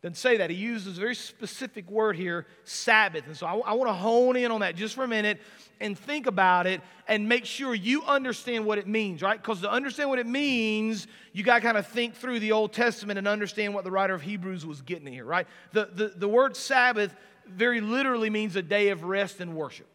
Doesn't 0.01 0.15
say 0.15 0.37
that. 0.37 0.49
He 0.49 0.55
uses 0.55 0.97
a 0.97 1.01
very 1.01 1.15
specific 1.15 1.89
word 1.91 2.15
here, 2.15 2.45
Sabbath. 2.63 3.27
And 3.27 3.35
so 3.35 3.45
I, 3.45 3.57
I 3.57 3.73
want 3.73 3.89
to 3.89 3.93
hone 3.93 4.37
in 4.37 4.49
on 4.49 4.61
that 4.61 4.77
just 4.77 4.95
for 4.95 5.03
a 5.03 5.07
minute 5.09 5.41
and 5.81 5.99
think 5.99 6.25
about 6.25 6.67
it 6.67 6.79
and 7.05 7.27
make 7.27 7.43
sure 7.43 7.75
you 7.75 8.03
understand 8.03 8.65
what 8.65 8.77
it 8.77 8.87
means, 8.87 9.21
right? 9.21 9.41
Because 9.41 9.59
to 9.61 9.69
understand 9.69 10.09
what 10.09 10.19
it 10.19 10.25
means, 10.25 11.07
you 11.33 11.43
got 11.43 11.55
to 11.55 11.61
kind 11.61 11.77
of 11.77 11.85
think 11.85 12.15
through 12.15 12.39
the 12.39 12.53
Old 12.53 12.71
Testament 12.71 13.17
and 13.17 13.27
understand 13.27 13.73
what 13.73 13.83
the 13.83 13.91
writer 13.91 14.13
of 14.13 14.21
Hebrews 14.21 14.65
was 14.65 14.81
getting 14.81 15.07
at 15.07 15.13
here, 15.13 15.25
right? 15.25 15.47
The, 15.73 15.89
the, 15.93 16.07
the 16.15 16.29
word 16.29 16.55
Sabbath 16.55 17.13
very 17.49 17.81
literally 17.81 18.29
means 18.29 18.55
a 18.55 18.61
day 18.61 18.89
of 18.89 19.03
rest 19.03 19.39
and 19.39 19.55
worship. 19.55 19.87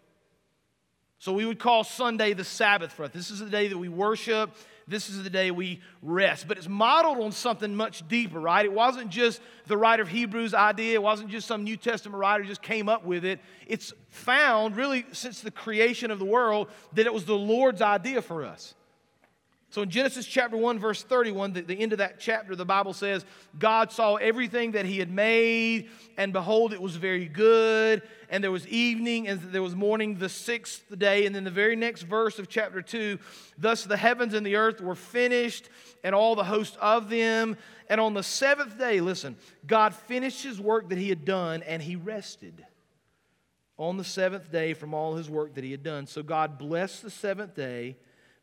So 1.19 1.33
we 1.33 1.47
would 1.47 1.59
call 1.59 1.85
Sunday 1.85 2.35
the 2.35 2.45
Sabbath 2.45 2.93
for 2.93 3.05
us. 3.05 3.11
This 3.13 3.31
is 3.31 3.39
the 3.39 3.49
day 3.49 3.69
that 3.69 3.79
we 3.79 3.89
worship. 3.89 4.51
This 4.87 5.09
is 5.09 5.23
the 5.23 5.31
day 5.31 5.51
we 5.51 5.81
rest. 6.03 6.47
But 6.47 6.59
it's 6.59 6.69
modeled 6.69 7.19
on 7.19 7.33
something 7.33 7.75
much 7.75 8.07
deeper, 8.09 8.39
right? 8.39 8.65
It 8.65 8.73
wasn't 8.73 9.09
just 9.09 9.41
the 9.67 9.79
writer 9.79 10.03
of 10.03 10.09
Hebrews' 10.09 10.53
idea. 10.53 10.95
It 10.95 11.03
wasn't 11.03 11.31
just 11.31 11.47
some 11.47 11.65
New 11.65 11.79
Testament 11.79 12.21
writer 12.21 12.45
just 12.45 12.61
came 12.61 12.91
up 12.91 13.05
with 13.07 13.25
it. 13.25 13.41
It's 13.67 13.95
found 14.11 14.77
really 14.77 15.07
since 15.13 15.41
the 15.41 15.51
creation 15.51 16.11
of 16.11 16.19
the 16.19 16.27
world 16.27 16.69
that 16.93 17.07
it 17.07 17.15
was 17.15 17.25
the 17.25 17.39
Lord's 17.39 17.81
idea 17.81 18.21
for 18.21 18.45
us. 18.45 18.75
So 19.75 19.83
in 19.83 19.91
Genesis 19.91 20.25
chapter 20.25 20.57
1, 20.57 20.79
verse 20.79 21.03
31, 21.03 21.53
the, 21.53 21.63
the, 21.63 21.81
end 21.81 21.91
of 21.91 21.99
that 21.99 22.21
chapter, 22.21 22.55
the 22.55 22.65
Bible 22.65 22.93
says, 22.93 23.25
God 23.59 23.91
saw 23.91 24.15
everything 24.15 24.71
that 24.71 24.87
he 24.87 25.01
had 25.01 25.11
made, 25.11 25.91
and 26.17 26.33
behold, 26.33 26.73
it 26.73 26.81
was 26.81 26.95
very 26.95 27.27
good. 27.27 28.01
And 28.31 28.45
there 28.45 28.53
was 28.53 28.69
evening, 28.69 29.27
and 29.27 29.41
there 29.41 29.65
was 29.65 29.75
morning 29.75 30.17
the 30.17 30.29
sixth 30.29 30.97
day. 30.97 31.27
And 31.27 31.35
then 31.35 31.43
the 31.43 31.51
very 31.51 31.75
next 31.75 32.03
verse 32.03 32.39
of 32.39 32.49
chapter 32.49 32.83
2, 32.83 33.19
thus 33.59 33.83
the 33.83 33.97
heavens 33.97 34.33
and 34.33 34.47
the 34.47 34.55
earth 34.55 34.81
were 34.81 34.95
finished, 34.95 35.69
and 36.05 36.15
all 36.15 36.37
the 36.37 36.45
host 36.45 36.77
of 36.81 37.11
them. 37.11 37.57
And 37.89 38.01
on 38.01 38.15
the 38.15 38.23
seventh 38.23 38.79
day, 38.79 39.01
listen, 39.01 39.35
God 39.67 39.93
finished 39.93 40.45
his 40.45 40.61
work 40.61 40.91
that 40.91 40.99
he 40.99 41.09
had 41.09 41.25
done, 41.25 41.65
and 41.65 41.83
he 41.83 41.97
rested 41.97 42.65
on 43.77 43.97
the 43.97 44.05
seventh 44.05 44.53
day 44.53 44.73
from 44.73 44.95
all 44.95 45.17
his 45.17 45.29
work 45.29 45.55
that 45.57 45.65
he 45.65 45.73
had 45.73 45.83
done. 45.83 46.07
So 46.07 46.23
God 46.23 46.59
blessed 46.59 47.03
the 47.03 47.11
seventh 47.11 47.57
day, 47.57 47.97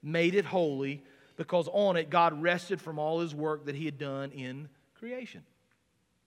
made 0.04 0.36
it 0.36 0.44
holy 0.44 1.06
because 1.42 1.68
on 1.72 1.98
it 1.98 2.10
God 2.10 2.42
rested 2.42 2.80
from 2.80 3.00
all 3.00 3.20
his 3.20 3.34
work 3.34 3.66
that 3.66 3.76
he 3.76 3.86
had 3.86 3.98
done 3.98 4.32
in 4.32 4.70
creation. 4.96 5.42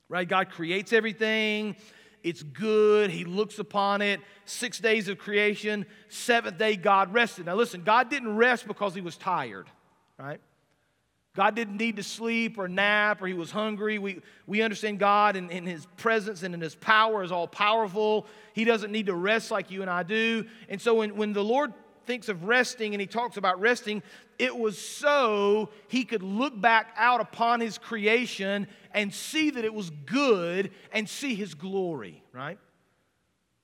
Right? 0.09 0.29
God 0.29 0.51
creates 0.51 0.93
everything. 0.93 1.77
It's 2.23 2.43
good. 2.43 3.11
He 3.11 3.25
looks 3.25 3.59
upon 3.59 4.03
it. 4.03 4.21
Six 4.45 4.79
days 4.81 5.09
of 5.09 5.19
creation. 5.19 5.87
Seventh 6.09 6.59
day, 6.59 6.77
God 6.77 7.13
rested. 7.13 7.47
Now, 7.47 7.55
listen, 7.55 7.83
God 7.83 8.11
didn't 8.11 8.37
rest 8.37 8.67
because 8.67 8.95
he 8.95 9.01
was 9.01 9.17
tired, 9.17 9.69
right? 10.19 10.41
God 11.37 11.57
didn't 11.57 11.77
need 11.77 11.97
to 11.97 12.03
sleep 12.03 12.59
or 12.59 12.69
nap 12.69 13.21
or 13.21 13.27
he 13.27 13.35
was 13.35 13.51
hungry. 13.51 13.99
We, 13.99 14.21
we 14.47 14.63
understand 14.63 15.01
God 15.01 15.37
and, 15.37 15.51
in 15.51 15.67
his 15.67 15.87
presence 15.97 16.43
and 16.45 16.55
in 16.55 16.61
his 16.61 16.77
power 16.77 17.25
is 17.25 17.33
all 17.33 17.49
powerful. 17.49 18.27
He 18.53 18.65
doesn't 18.65 18.93
need 18.93 19.07
to 19.07 19.15
rest 19.15 19.51
like 19.51 19.71
you 19.71 19.83
and 19.83 19.91
I 19.91 20.05
do. 20.05 20.47
And 20.69 20.81
so 20.81 20.95
when, 20.95 21.17
when 21.17 21.33
the 21.33 21.43
Lord 21.43 21.73
thinks 22.07 22.29
of 22.29 22.45
resting 22.45 22.95
and 22.95 23.01
he 23.01 23.07
talks 23.07 23.37
about 23.37 23.61
resting, 23.61 24.03
it 24.39 24.57
was 24.57 24.79
so 24.79 25.71
he 25.89 26.05
could 26.05 26.23
look 26.23 26.61
back 26.61 26.93
out 26.97 27.21
upon 27.21 27.61
his 27.61 27.79
creation 27.79 28.67
and 28.93 29.13
see 29.13 29.51
that 29.51 29.65
it 29.65 29.75
was 29.75 29.91
good 29.91 30.71
and 30.93 31.09
see 31.09 31.35
his 31.35 31.55
glory, 31.55 32.23
right? 32.33 32.59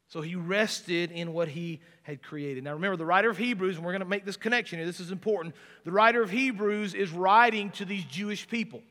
So 0.09 0.21
he 0.21 0.35
rested 0.35 1.13
in 1.13 1.33
what 1.33 1.49
he 1.49 1.81
had 2.03 2.23
created. 2.23 2.65
Now 2.65 2.75
remember, 2.75 2.97
the 2.97 3.07
writer 3.07 3.31
of 3.31 3.39
Hebrews, 3.39 3.77
and 3.77 3.85
we're 3.85 3.93
going 3.93 4.01
to 4.01 4.09
make 4.09 4.25
this 4.25 4.37
connection 4.37 4.79
here, 4.79 4.87
this 4.87 4.99
is 4.99 5.13
important. 5.13 5.55
The 5.85 5.93
writer 5.93 6.21
of 6.23 6.31
Hebrews 6.31 6.95
is 6.95 7.13
writing 7.13 7.71
to 7.73 7.85
these 7.85 8.05
Jewish 8.05 8.49
people. 8.49 8.83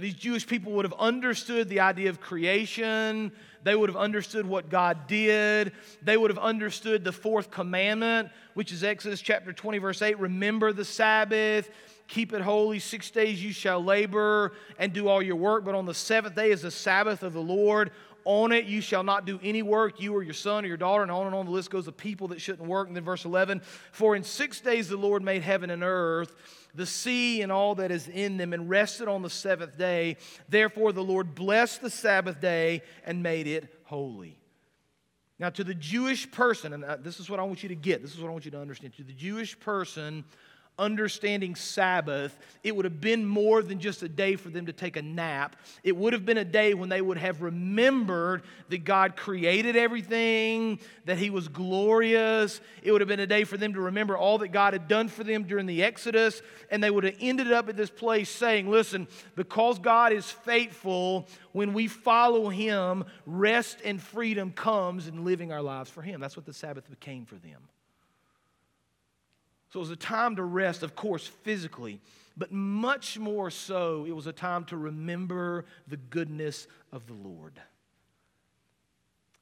These 0.00 0.14
Jewish 0.14 0.46
people 0.46 0.72
would 0.72 0.84
have 0.84 0.94
understood 0.98 1.68
the 1.68 1.80
idea 1.80 2.10
of 2.10 2.20
creation. 2.20 3.30
They 3.62 3.76
would 3.76 3.88
have 3.88 3.96
understood 3.96 4.44
what 4.44 4.68
God 4.68 5.06
did. 5.06 5.72
They 6.02 6.16
would 6.16 6.30
have 6.30 6.38
understood 6.38 7.04
the 7.04 7.12
fourth 7.12 7.50
commandment, 7.50 8.30
which 8.54 8.72
is 8.72 8.82
Exodus 8.82 9.20
chapter 9.20 9.52
20, 9.52 9.78
verse 9.78 10.02
8 10.02 10.18
Remember 10.18 10.72
the 10.72 10.84
Sabbath, 10.84 11.70
keep 12.08 12.32
it 12.32 12.40
holy. 12.40 12.80
Six 12.80 13.10
days 13.10 13.42
you 13.42 13.52
shall 13.52 13.82
labor 13.82 14.52
and 14.80 14.92
do 14.92 15.06
all 15.06 15.22
your 15.22 15.36
work, 15.36 15.64
but 15.64 15.76
on 15.76 15.86
the 15.86 15.94
seventh 15.94 16.34
day 16.34 16.50
is 16.50 16.62
the 16.62 16.72
Sabbath 16.72 17.22
of 17.22 17.32
the 17.32 17.42
Lord. 17.42 17.92
On 18.24 18.52
it 18.52 18.64
you 18.64 18.80
shall 18.80 19.02
not 19.02 19.26
do 19.26 19.38
any 19.42 19.62
work, 19.62 20.00
you 20.00 20.14
or 20.14 20.22
your 20.22 20.34
son 20.34 20.64
or 20.64 20.68
your 20.68 20.76
daughter, 20.76 21.02
and 21.02 21.12
on 21.12 21.26
and 21.26 21.34
on 21.34 21.44
the 21.46 21.52
list 21.52 21.70
goes 21.70 21.86
of 21.86 21.96
people 21.96 22.28
that 22.28 22.40
shouldn't 22.40 22.68
work. 22.68 22.88
And 22.88 22.96
then 22.96 23.04
verse 23.04 23.24
11 23.24 23.60
For 23.92 24.16
in 24.16 24.22
six 24.22 24.60
days 24.60 24.88
the 24.88 24.96
Lord 24.96 25.22
made 25.22 25.42
heaven 25.42 25.70
and 25.70 25.82
earth 25.82 26.34
the 26.74 26.86
sea 26.86 27.42
and 27.42 27.52
all 27.52 27.76
that 27.76 27.90
is 27.90 28.08
in 28.08 28.36
them, 28.36 28.52
and 28.52 28.68
rested 28.68 29.08
on 29.08 29.22
the 29.22 29.30
seventh 29.30 29.78
day. 29.78 30.16
Therefore, 30.48 30.92
the 30.92 31.04
Lord 31.04 31.34
blessed 31.34 31.80
the 31.80 31.90
Sabbath 31.90 32.40
day 32.40 32.82
and 33.04 33.22
made 33.22 33.46
it 33.46 33.72
holy. 33.84 34.38
Now, 35.38 35.50
to 35.50 35.64
the 35.64 35.74
Jewish 35.74 36.30
person, 36.30 36.72
and 36.72 36.84
uh, 36.84 36.96
this 37.00 37.20
is 37.20 37.28
what 37.28 37.40
I 37.40 37.42
want 37.42 37.62
you 37.62 37.68
to 37.68 37.74
get, 37.74 38.02
this 38.02 38.14
is 38.14 38.20
what 38.20 38.28
I 38.28 38.32
want 38.32 38.44
you 38.44 38.50
to 38.52 38.60
understand. 38.60 38.94
To 38.94 39.04
the 39.04 39.12
Jewish 39.12 39.58
person, 39.58 40.24
understanding 40.78 41.54
Sabbath, 41.54 42.36
it 42.62 42.74
would 42.74 42.84
have 42.84 43.00
been 43.00 43.24
more 43.24 43.62
than 43.62 43.78
just 43.78 44.02
a 44.02 44.08
day 44.08 44.36
for 44.36 44.48
them 44.48 44.66
to 44.66 44.72
take 44.72 44.96
a 44.96 45.02
nap. 45.02 45.56
It 45.82 45.96
would 45.96 46.12
have 46.12 46.26
been 46.26 46.38
a 46.38 46.44
day 46.44 46.74
when 46.74 46.88
they 46.88 47.00
would 47.00 47.18
have 47.18 47.42
remembered 47.42 48.42
that 48.70 48.84
God 48.84 49.16
created 49.16 49.76
everything, 49.76 50.80
that 51.04 51.18
He 51.18 51.30
was 51.30 51.48
glorious. 51.48 52.60
It 52.82 52.90
would 52.90 53.00
have 53.00 53.08
been 53.08 53.20
a 53.20 53.26
day 53.26 53.44
for 53.44 53.56
them 53.56 53.74
to 53.74 53.80
remember 53.80 54.16
all 54.16 54.38
that 54.38 54.48
God 54.48 54.72
had 54.72 54.88
done 54.88 55.08
for 55.08 55.22
them 55.22 55.44
during 55.44 55.66
the 55.66 55.82
Exodus. 55.82 56.42
And 56.70 56.82
they 56.82 56.90
would 56.90 57.04
have 57.04 57.16
ended 57.20 57.52
up 57.52 57.68
at 57.68 57.76
this 57.76 57.90
place 57.90 58.28
saying, 58.28 58.68
Listen, 58.68 59.06
because 59.36 59.78
God 59.78 60.12
is 60.12 60.30
faithful, 60.30 61.28
when 61.52 61.72
we 61.72 61.86
follow 61.86 62.48
Him, 62.48 63.04
rest 63.26 63.78
and 63.84 64.02
freedom 64.02 64.50
comes 64.50 65.06
in 65.06 65.24
living 65.24 65.52
our 65.52 65.62
lives 65.62 65.88
for 65.88 66.02
Him. 66.02 66.20
That's 66.20 66.36
what 66.36 66.46
the 66.46 66.52
Sabbath 66.52 66.90
became 66.90 67.24
for 67.24 67.36
them. 67.36 67.68
So 69.74 69.80
it 69.80 69.88
was 69.88 69.90
a 69.90 69.96
time 69.96 70.36
to 70.36 70.44
rest, 70.44 70.84
of 70.84 70.94
course, 70.94 71.26
physically, 71.26 72.00
but 72.36 72.52
much 72.52 73.18
more 73.18 73.50
so, 73.50 74.04
it 74.06 74.14
was 74.14 74.28
a 74.28 74.32
time 74.32 74.64
to 74.66 74.76
remember 74.76 75.64
the 75.88 75.96
goodness 75.96 76.68
of 76.92 77.08
the 77.08 77.12
Lord. 77.12 77.60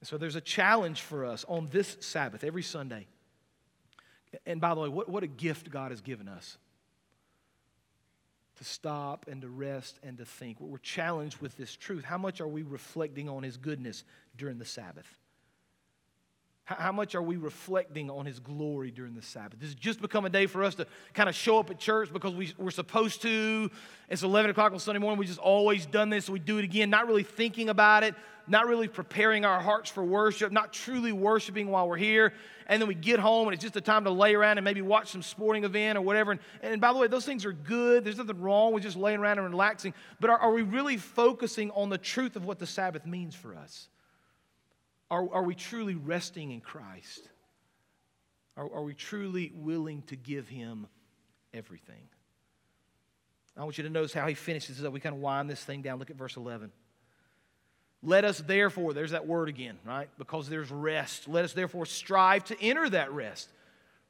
So 0.05 0.17
there's 0.17 0.35
a 0.35 0.41
challenge 0.41 1.03
for 1.03 1.27
us 1.27 1.45
on 1.49 1.69
this 1.71 1.99
Sabbath, 2.01 2.45
every 2.45 2.63
Sunday. 2.63 3.09
And 4.47 4.59
by 4.59 4.75
the 4.75 4.81
way, 4.81 4.89
what, 4.89 5.11
what 5.11 5.23
a 5.23 5.27
gift 5.27 5.71
God 5.71 5.91
has 5.91 6.01
given 6.01 6.29
us 6.29 6.57
to 8.57 8.65
stop 8.65 9.27
and 9.31 9.43
to 9.43 9.51
rest 9.51 9.99
and 10.03 10.17
to 10.17 10.25
think. 10.25 10.59
We're 10.61 10.79
challenged 10.79 11.43
with 11.43 11.59
this 11.59 11.77
truth. 11.77 12.05
How 12.05 12.17
much 12.17 12.41
are 12.41 12.49
we 12.49 12.63
reflecting 12.63 13.29
on 13.29 13.43
His 13.43 13.59
goodness 13.59 14.03
during 14.39 14.59
the 14.59 14.65
Sabbath? 14.65 15.19
How 16.65 16.93
much 16.93 17.17
are 17.17 17.23
we 17.23 17.37
reflecting 17.37 18.09
on 18.09 18.25
His 18.25 18.39
glory 18.39 18.93
during 18.93 19.15
the 19.15 19.23
Sabbath? 19.23 19.59
Does 19.59 19.73
it 19.73 19.81
just 19.81 20.01
become 20.01 20.25
a 20.25 20.31
day 20.31 20.47
for 20.47 20.63
us 20.63 20.77
to 20.77 20.87
kind 21.13 21.29
of 21.29 21.35
show 21.35 21.59
up 21.59 21.71
at 21.71 21.79
church 21.79 22.13
because 22.13 22.35
we, 22.35 22.55
we're 22.57 22.71
supposed 22.71 23.21
to? 23.23 23.69
It's 24.09 24.23
11 24.23 24.53
o'clock 24.53 24.73
on 24.73 24.79
Sunday 24.79 25.01
morning. 25.01 25.19
We 25.19 25.27
just 25.27 25.41
always 25.41 25.87
done 25.87 26.09
this. 26.09 26.27
So 26.27 26.33
we 26.33 26.39
do 26.39 26.59
it 26.59 26.65
again, 26.65 26.89
not 26.89 27.09
really 27.09 27.25
thinking 27.25 27.69
about 27.69 28.05
it, 28.05 28.15
not 28.47 28.69
really 28.69 28.87
preparing 28.87 29.45
our 29.45 29.61
hearts 29.61 29.91
for 29.91 30.05
worship, 30.05 30.53
not 30.53 30.73
truly 30.73 31.11
worshiping 31.11 31.69
while 31.69 31.89
we're 31.89 31.97
here. 31.97 32.33
And 32.69 32.81
then 32.81 32.87
we 32.87 32.95
get 32.95 33.19
home 33.19 33.49
and 33.49 33.55
it's 33.55 33.63
just 33.63 33.75
a 33.75 33.81
time 33.81 34.05
to 34.05 34.11
lay 34.11 34.37
around 34.37 34.59
and 34.59 34.65
maybe 34.65 34.83
watch 34.83 35.11
some 35.11 35.23
sporting 35.23 35.65
event 35.65 35.99
or 35.99 36.03
whatever. 36.03 36.31
And, 36.31 36.41
and 36.63 36.81
by 36.81 36.93
the 36.93 36.99
way, 37.01 37.09
those 37.09 37.27
things 37.27 37.45
are 37.45 37.53
good. 37.53 38.05
There's 38.05 38.19
nothing 38.19 38.41
wrong 38.41 38.73
with 38.73 38.85
just 38.85 38.97
laying 38.97 39.19
around 39.19 39.39
and 39.39 39.51
relaxing. 39.51 39.95
But 40.21 40.31
are, 40.31 40.39
are 40.39 40.53
we 40.53 40.63
really 40.63 40.97
focusing 40.97 41.73
on 41.73 41.89
the 41.89 41.99
truth 41.99 42.37
of 42.37 42.45
what 42.45 42.61
the 42.61 42.67
Sabbath 42.67 43.05
means 43.05 43.35
for 43.35 43.57
us? 43.57 43.89
Are, 45.13 45.29
are 45.31 45.43
we 45.43 45.55
truly 45.55 45.95
resting 45.95 46.53
in 46.53 46.63
Christ? 46.63 47.29
Are, 48.57 48.65
are 48.65 48.83
we 48.83 48.95
truly 48.95 49.53
willing 49.55 50.01
to 50.07 50.17
give 50.17 50.49
Him 50.49 50.87
everything? 51.53 52.09
I 53.55 53.63
want 53.65 53.77
you 53.77 53.85
to 53.85 53.91
notice 53.91 54.15
how 54.15 54.27
he 54.27 54.33
finishes 54.33 54.83
as 54.83 54.89
we 54.89 55.01
kind 55.01 55.15
of 55.15 55.21
wind 55.21 55.51
this 55.51 55.63
thing 55.63 55.83
down. 55.83 55.99
Look 55.99 56.09
at 56.09 56.17
verse 56.17 56.39
11. 56.39 56.73
Let 58.03 58.25
us 58.25 58.39
therefore, 58.39 58.95
there's 58.95 59.11
that 59.11 59.27
word 59.27 59.51
again, 59.51 59.79
right? 59.85 60.09
Because 60.17 60.49
there's 60.49 60.71
rest. 60.71 61.29
Let 61.29 61.45
us 61.45 61.53
therefore 61.53 61.85
strive 61.85 62.47
to 62.47 62.59
enter 62.63 62.89
that 62.89 63.13
rest. 63.13 63.51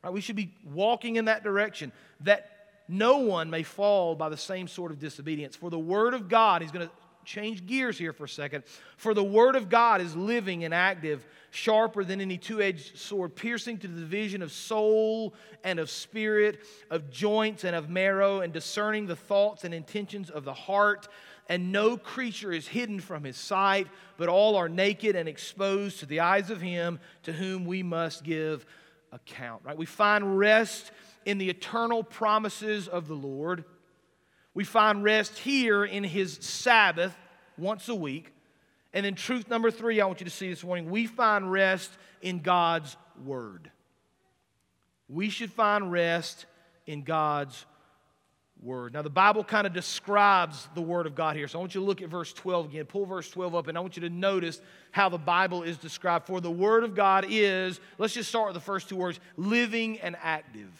Right? 0.04 0.12
We 0.12 0.20
should 0.20 0.36
be 0.36 0.54
walking 0.64 1.16
in 1.16 1.24
that 1.24 1.42
direction 1.42 1.90
that 2.20 2.48
no 2.86 3.18
one 3.18 3.50
may 3.50 3.64
fall 3.64 4.14
by 4.14 4.28
the 4.28 4.36
same 4.36 4.68
sort 4.68 4.92
of 4.92 5.00
disobedience. 5.00 5.56
For 5.56 5.68
the 5.68 5.80
word 5.80 6.14
of 6.14 6.28
God, 6.28 6.62
he's 6.62 6.70
going 6.70 6.86
to 6.86 6.94
change 7.24 7.66
gears 7.66 7.98
here 7.98 8.12
for 8.12 8.24
a 8.24 8.28
second. 8.28 8.64
For 8.96 9.14
the 9.14 9.24
word 9.24 9.56
of 9.56 9.68
God 9.68 10.00
is 10.00 10.14
living 10.16 10.64
and 10.64 10.72
active, 10.72 11.24
sharper 11.50 12.04
than 12.04 12.20
any 12.20 12.38
two 12.38 12.60
edged 12.60 12.98
sword, 12.98 13.34
piercing 13.34 13.78
to 13.78 13.88
the 13.88 14.00
division 14.00 14.42
of 14.42 14.52
soul 14.52 15.34
and 15.64 15.78
of 15.78 15.90
spirit, 15.90 16.60
of 16.90 17.10
joints 17.10 17.64
and 17.64 17.76
of 17.76 17.90
marrow, 17.90 18.40
and 18.40 18.52
discerning 18.52 19.06
the 19.06 19.16
thoughts 19.16 19.64
and 19.64 19.74
intentions 19.74 20.30
of 20.30 20.44
the 20.44 20.54
heart. 20.54 21.08
And 21.48 21.72
no 21.72 21.96
creature 21.96 22.52
is 22.52 22.68
hidden 22.68 23.00
from 23.00 23.24
his 23.24 23.36
sight, 23.36 23.88
but 24.16 24.28
all 24.28 24.56
are 24.56 24.68
naked 24.68 25.16
and 25.16 25.28
exposed 25.28 26.00
to 26.00 26.06
the 26.06 26.20
eyes 26.20 26.50
of 26.50 26.60
him 26.60 27.00
to 27.24 27.32
whom 27.32 27.66
we 27.66 27.82
must 27.82 28.24
give 28.24 28.64
account. 29.10 29.62
Right? 29.64 29.76
We 29.76 29.86
find 29.86 30.38
rest 30.38 30.92
in 31.24 31.38
the 31.38 31.50
eternal 31.50 32.02
promises 32.02 32.88
of 32.88 33.08
the 33.08 33.14
Lord. 33.14 33.64
We 34.54 34.64
find 34.64 35.02
rest 35.02 35.38
here 35.38 35.84
in 35.84 36.04
his 36.04 36.34
Sabbath 36.40 37.16
once 37.56 37.88
a 37.88 37.94
week. 37.94 38.32
And 38.92 39.06
then, 39.06 39.14
truth 39.14 39.48
number 39.48 39.70
three, 39.70 40.00
I 40.00 40.06
want 40.06 40.20
you 40.20 40.24
to 40.24 40.30
see 40.30 40.50
this 40.50 40.62
morning 40.62 40.90
we 40.90 41.06
find 41.06 41.50
rest 41.50 41.90
in 42.20 42.40
God's 42.40 42.96
Word. 43.24 43.70
We 45.08 45.30
should 45.30 45.50
find 45.50 45.90
rest 45.90 46.44
in 46.86 47.02
God's 47.02 47.64
Word. 48.62 48.92
Now, 48.92 49.00
the 49.00 49.10
Bible 49.10 49.44
kind 49.44 49.66
of 49.66 49.72
describes 49.72 50.68
the 50.74 50.82
Word 50.82 51.06
of 51.06 51.14
God 51.14 51.36
here. 51.36 51.48
So 51.48 51.58
I 51.58 51.60
want 51.60 51.74
you 51.74 51.80
to 51.80 51.86
look 51.86 52.02
at 52.02 52.10
verse 52.10 52.34
12 52.34 52.66
again. 52.66 52.84
Pull 52.84 53.06
verse 53.06 53.30
12 53.30 53.54
up, 53.54 53.68
and 53.68 53.78
I 53.78 53.80
want 53.80 53.96
you 53.96 54.02
to 54.02 54.10
notice 54.10 54.60
how 54.90 55.08
the 55.08 55.18
Bible 55.18 55.62
is 55.62 55.78
described. 55.78 56.26
For 56.26 56.42
the 56.42 56.50
Word 56.50 56.84
of 56.84 56.94
God 56.94 57.24
is, 57.28 57.80
let's 57.96 58.12
just 58.12 58.28
start 58.28 58.48
with 58.48 58.54
the 58.54 58.60
first 58.60 58.90
two 58.90 58.96
words 58.96 59.18
living 59.38 60.00
and 60.00 60.16
active. 60.22 60.70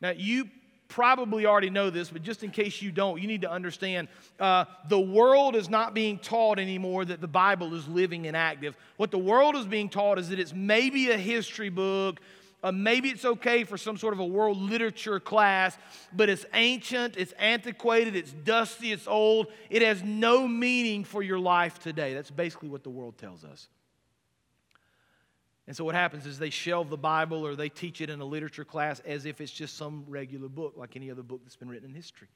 Now, 0.00 0.10
you 0.10 0.48
probably 0.88 1.46
already 1.46 1.70
know 1.70 1.90
this, 1.90 2.10
but 2.10 2.22
just 2.22 2.42
in 2.42 2.50
case 2.50 2.80
you 2.82 2.90
don't, 2.90 3.20
you 3.20 3.28
need 3.28 3.42
to 3.42 3.50
understand 3.50 4.08
uh, 4.40 4.64
the 4.88 4.98
world 4.98 5.54
is 5.54 5.68
not 5.68 5.94
being 5.94 6.18
taught 6.18 6.58
anymore 6.58 7.04
that 7.04 7.20
the 7.20 7.28
Bible 7.28 7.74
is 7.74 7.86
living 7.86 8.26
and 8.26 8.36
active. 8.36 8.74
What 8.96 9.10
the 9.10 9.18
world 9.18 9.54
is 9.54 9.66
being 9.66 9.88
taught 9.90 10.18
is 10.18 10.30
that 10.30 10.38
it's 10.38 10.54
maybe 10.54 11.10
a 11.10 11.18
history 11.18 11.68
book. 11.68 12.20
Uh, 12.60 12.72
maybe 12.72 13.08
it's 13.08 13.24
okay 13.24 13.62
for 13.62 13.78
some 13.78 13.96
sort 13.96 14.12
of 14.12 14.18
a 14.18 14.26
world 14.26 14.58
literature 14.58 15.20
class, 15.20 15.78
but 16.12 16.28
it's 16.28 16.44
ancient, 16.54 17.16
it's 17.16 17.32
antiquated, 17.38 18.16
it's 18.16 18.32
dusty, 18.32 18.90
it's 18.90 19.06
old. 19.06 19.46
It 19.70 19.82
has 19.82 20.02
no 20.02 20.48
meaning 20.48 21.04
for 21.04 21.22
your 21.22 21.38
life 21.38 21.78
today. 21.78 22.14
That's 22.14 22.32
basically 22.32 22.68
what 22.68 22.82
the 22.82 22.90
world 22.90 23.16
tells 23.16 23.44
us. 23.44 23.68
And 25.68 25.76
so 25.76 25.84
what 25.84 25.94
happens 25.94 26.24
is 26.24 26.38
they 26.38 26.48
shelve 26.48 26.88
the 26.88 26.96
Bible 26.96 27.46
or 27.46 27.54
they 27.54 27.68
teach 27.68 28.00
it 28.00 28.08
in 28.08 28.22
a 28.22 28.24
literature 28.24 28.64
class 28.64 29.00
as 29.00 29.26
if 29.26 29.38
it's 29.38 29.52
just 29.52 29.76
some 29.76 30.02
regular 30.08 30.48
book, 30.48 30.72
like 30.76 30.96
any 30.96 31.10
other 31.10 31.22
book 31.22 31.42
that's 31.44 31.56
been 31.56 31.68
written 31.68 31.90
in 31.90 31.94
history. 31.94 32.28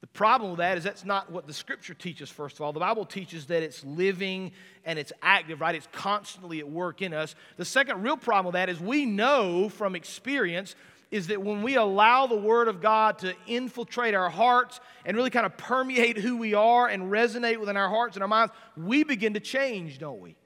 The 0.00 0.06
problem 0.06 0.52
with 0.52 0.58
that 0.58 0.78
is 0.78 0.84
that's 0.84 1.04
not 1.04 1.32
what 1.32 1.48
the 1.48 1.52
scripture 1.52 1.92
teaches, 1.92 2.30
first 2.30 2.54
of 2.54 2.60
all. 2.60 2.72
The 2.72 2.78
Bible 2.78 3.04
teaches 3.04 3.46
that 3.46 3.64
it's 3.64 3.84
living 3.84 4.52
and 4.84 4.96
it's 4.96 5.12
active, 5.20 5.60
right? 5.60 5.74
It's 5.74 5.88
constantly 5.90 6.60
at 6.60 6.70
work 6.70 7.02
in 7.02 7.12
us. 7.12 7.34
The 7.56 7.64
second 7.64 8.00
real 8.00 8.16
problem 8.16 8.46
with 8.46 8.52
that 8.52 8.68
is 8.68 8.78
we 8.78 9.06
know 9.06 9.68
from 9.68 9.96
experience 9.96 10.76
is 11.10 11.26
that 11.26 11.42
when 11.42 11.64
we 11.64 11.74
allow 11.74 12.28
the 12.28 12.36
Word 12.36 12.68
of 12.68 12.80
God 12.80 13.18
to 13.18 13.34
infiltrate 13.48 14.14
our 14.14 14.30
hearts 14.30 14.78
and 15.04 15.16
really 15.16 15.30
kind 15.30 15.46
of 15.46 15.56
permeate 15.56 16.16
who 16.16 16.36
we 16.36 16.54
are 16.54 16.86
and 16.86 17.10
resonate 17.10 17.58
within 17.58 17.76
our 17.76 17.88
hearts 17.88 18.14
and 18.14 18.22
our 18.22 18.28
minds, 18.28 18.52
we 18.76 19.02
begin 19.02 19.34
to 19.34 19.40
change, 19.40 19.98
don't 19.98 20.20
we? 20.20 20.36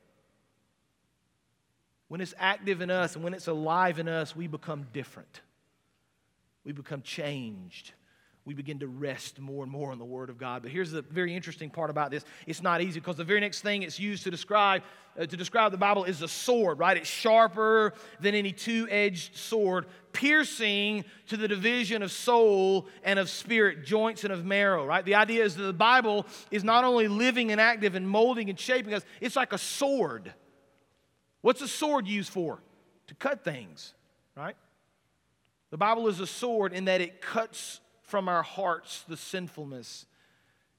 When 2.08 2.20
it's 2.20 2.34
active 2.38 2.80
in 2.80 2.90
us 2.90 3.14
and 3.14 3.24
when 3.24 3.34
it's 3.34 3.48
alive 3.48 3.98
in 3.98 4.08
us, 4.08 4.36
we 4.36 4.46
become 4.46 4.86
different. 4.92 5.40
We 6.64 6.72
become 6.72 7.02
changed. 7.02 7.92
We 8.46 8.52
begin 8.52 8.80
to 8.80 8.86
rest 8.86 9.40
more 9.40 9.62
and 9.62 9.72
more 9.72 9.90
on 9.90 9.98
the 9.98 10.04
Word 10.04 10.28
of 10.28 10.36
God. 10.36 10.60
But 10.62 10.70
here's 10.70 10.90
the 10.90 11.00
very 11.00 11.34
interesting 11.34 11.70
part 11.70 11.88
about 11.88 12.10
this: 12.10 12.24
it's 12.46 12.60
not 12.60 12.82
easy 12.82 13.00
because 13.00 13.16
the 13.16 13.24
very 13.24 13.40
next 13.40 13.62
thing 13.62 13.82
it's 13.82 13.98
used 13.98 14.24
to 14.24 14.30
describe 14.30 14.82
uh, 15.18 15.24
to 15.24 15.36
describe 15.36 15.72
the 15.72 15.78
Bible 15.78 16.04
is 16.04 16.20
a 16.20 16.28
sword. 16.28 16.78
Right? 16.78 16.98
It's 16.98 17.08
sharper 17.08 17.94
than 18.20 18.34
any 18.34 18.52
two-edged 18.52 19.34
sword, 19.34 19.86
piercing 20.12 21.06
to 21.28 21.38
the 21.38 21.48
division 21.48 22.02
of 22.02 22.12
soul 22.12 22.86
and 23.02 23.18
of 23.18 23.30
spirit, 23.30 23.86
joints 23.86 24.24
and 24.24 24.32
of 24.32 24.44
marrow. 24.44 24.84
Right? 24.84 25.06
The 25.06 25.14
idea 25.14 25.42
is 25.42 25.56
that 25.56 25.62
the 25.62 25.72
Bible 25.72 26.26
is 26.50 26.64
not 26.64 26.84
only 26.84 27.08
living 27.08 27.50
and 27.50 27.58
active 27.58 27.94
and 27.94 28.06
molding 28.06 28.50
and 28.50 28.60
shaping 28.60 28.92
us; 28.92 29.04
it's 29.22 29.36
like 29.36 29.54
a 29.54 29.58
sword 29.58 30.34
What's 31.44 31.60
a 31.60 31.68
sword 31.68 32.08
used 32.08 32.30
for? 32.30 32.58
To 33.08 33.14
cut 33.16 33.44
things, 33.44 33.92
right? 34.34 34.56
The 35.68 35.76
Bible 35.76 36.08
is 36.08 36.18
a 36.18 36.26
sword 36.26 36.72
in 36.72 36.86
that 36.86 37.02
it 37.02 37.20
cuts 37.20 37.80
from 38.00 38.30
our 38.30 38.42
hearts 38.42 39.04
the 39.08 39.18
sinfulness. 39.18 40.06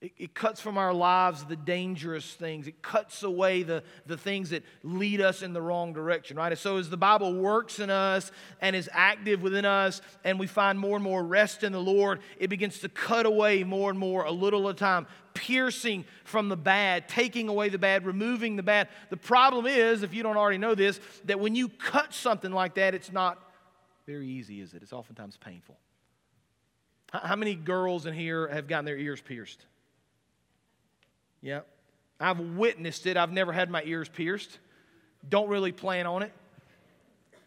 It, 0.06 0.12
it, 0.20 0.34
cuts 0.36 0.62
from 0.62 0.78
our 0.78 0.94
lives 0.94 1.46
the 1.46 1.56
dangerous 1.56 2.32
things. 2.36 2.68
It 2.68 2.84
cuts 2.84 3.24
away 3.24 3.64
the, 3.64 3.82
the 4.06 4.18
things 4.18 4.52
that 4.52 4.64
lead 4.84 5.20
us 5.20 5.42
in 5.42 5.52
the 5.52 5.62
wrong 5.64 5.94
direction, 5.94 6.38
right? 6.38 6.52
And 6.52 6.60
so, 6.60 6.78
as 6.78 6.92
the 6.92 6.98
Bible 6.98 7.34
works 7.34 7.80
in 7.80 7.90
us 7.90 8.32
and 8.62 8.76
is 8.76 8.88
active 8.94 9.42
within 9.42 9.66
us, 9.66 10.02
and 10.24 10.38
we 10.38 10.46
find 10.46 10.78
more 10.78 10.96
and 10.96 11.04
more 11.04 11.24
rest 11.24 11.64
in 11.64 11.72
the 11.72 11.82
Lord, 11.82 12.20
it 12.38 12.52
begins 12.52 12.82
to 12.82 12.90
cut 12.90 13.26
away 13.26 13.64
more 13.64 13.90
and 13.90 13.98
more, 13.98 14.26
a 14.26 14.32
little 14.32 14.70
at 14.70 14.76
a 14.76 14.78
time, 14.78 15.08
piercing 15.34 16.06
from 16.24 16.50
the 16.50 16.58
bad, 16.58 17.10
taking 17.10 17.50
away 17.50 17.70
the 17.70 17.80
bad, 17.80 18.06
removing 18.06 18.58
the 18.58 18.64
bad. 18.64 18.90
The 19.10 19.18
problem 19.18 19.66
is, 19.66 20.04
if 20.04 20.14
you 20.14 20.22
don't 20.22 20.38
already 20.38 20.60
know 20.60 20.76
this, 20.76 21.00
that 21.24 21.40
when 21.40 21.56
you 21.56 21.68
cut 21.68 22.14
something 22.14 22.52
like 22.52 22.76
that, 22.76 22.94
it's 22.94 23.12
not 23.12 23.40
very 24.06 24.28
easy, 24.28 24.62
is 24.62 24.76
it? 24.76 24.84
It's 24.84 24.94
oftentimes 24.94 25.36
painful. 25.38 25.80
How 27.12 27.36
many 27.36 27.56
girls 27.56 28.06
in 28.06 28.14
here 28.14 28.48
have 28.50 28.68
gotten 28.68 28.86
their 28.86 28.98
ears 28.98 29.20
pierced? 29.20 29.66
Yeah. 31.46 31.60
I've 32.20 32.40
witnessed 32.40 33.06
it. 33.06 33.18
I've 33.18 33.32
never 33.32 33.54
had 33.54 33.70
my 33.70 33.84
ears 33.86 34.10
pierced. 34.10 34.58
Don't 35.30 35.48
really 35.48 35.72
plan 35.72 36.08
on 36.08 36.24
it. 36.24 36.34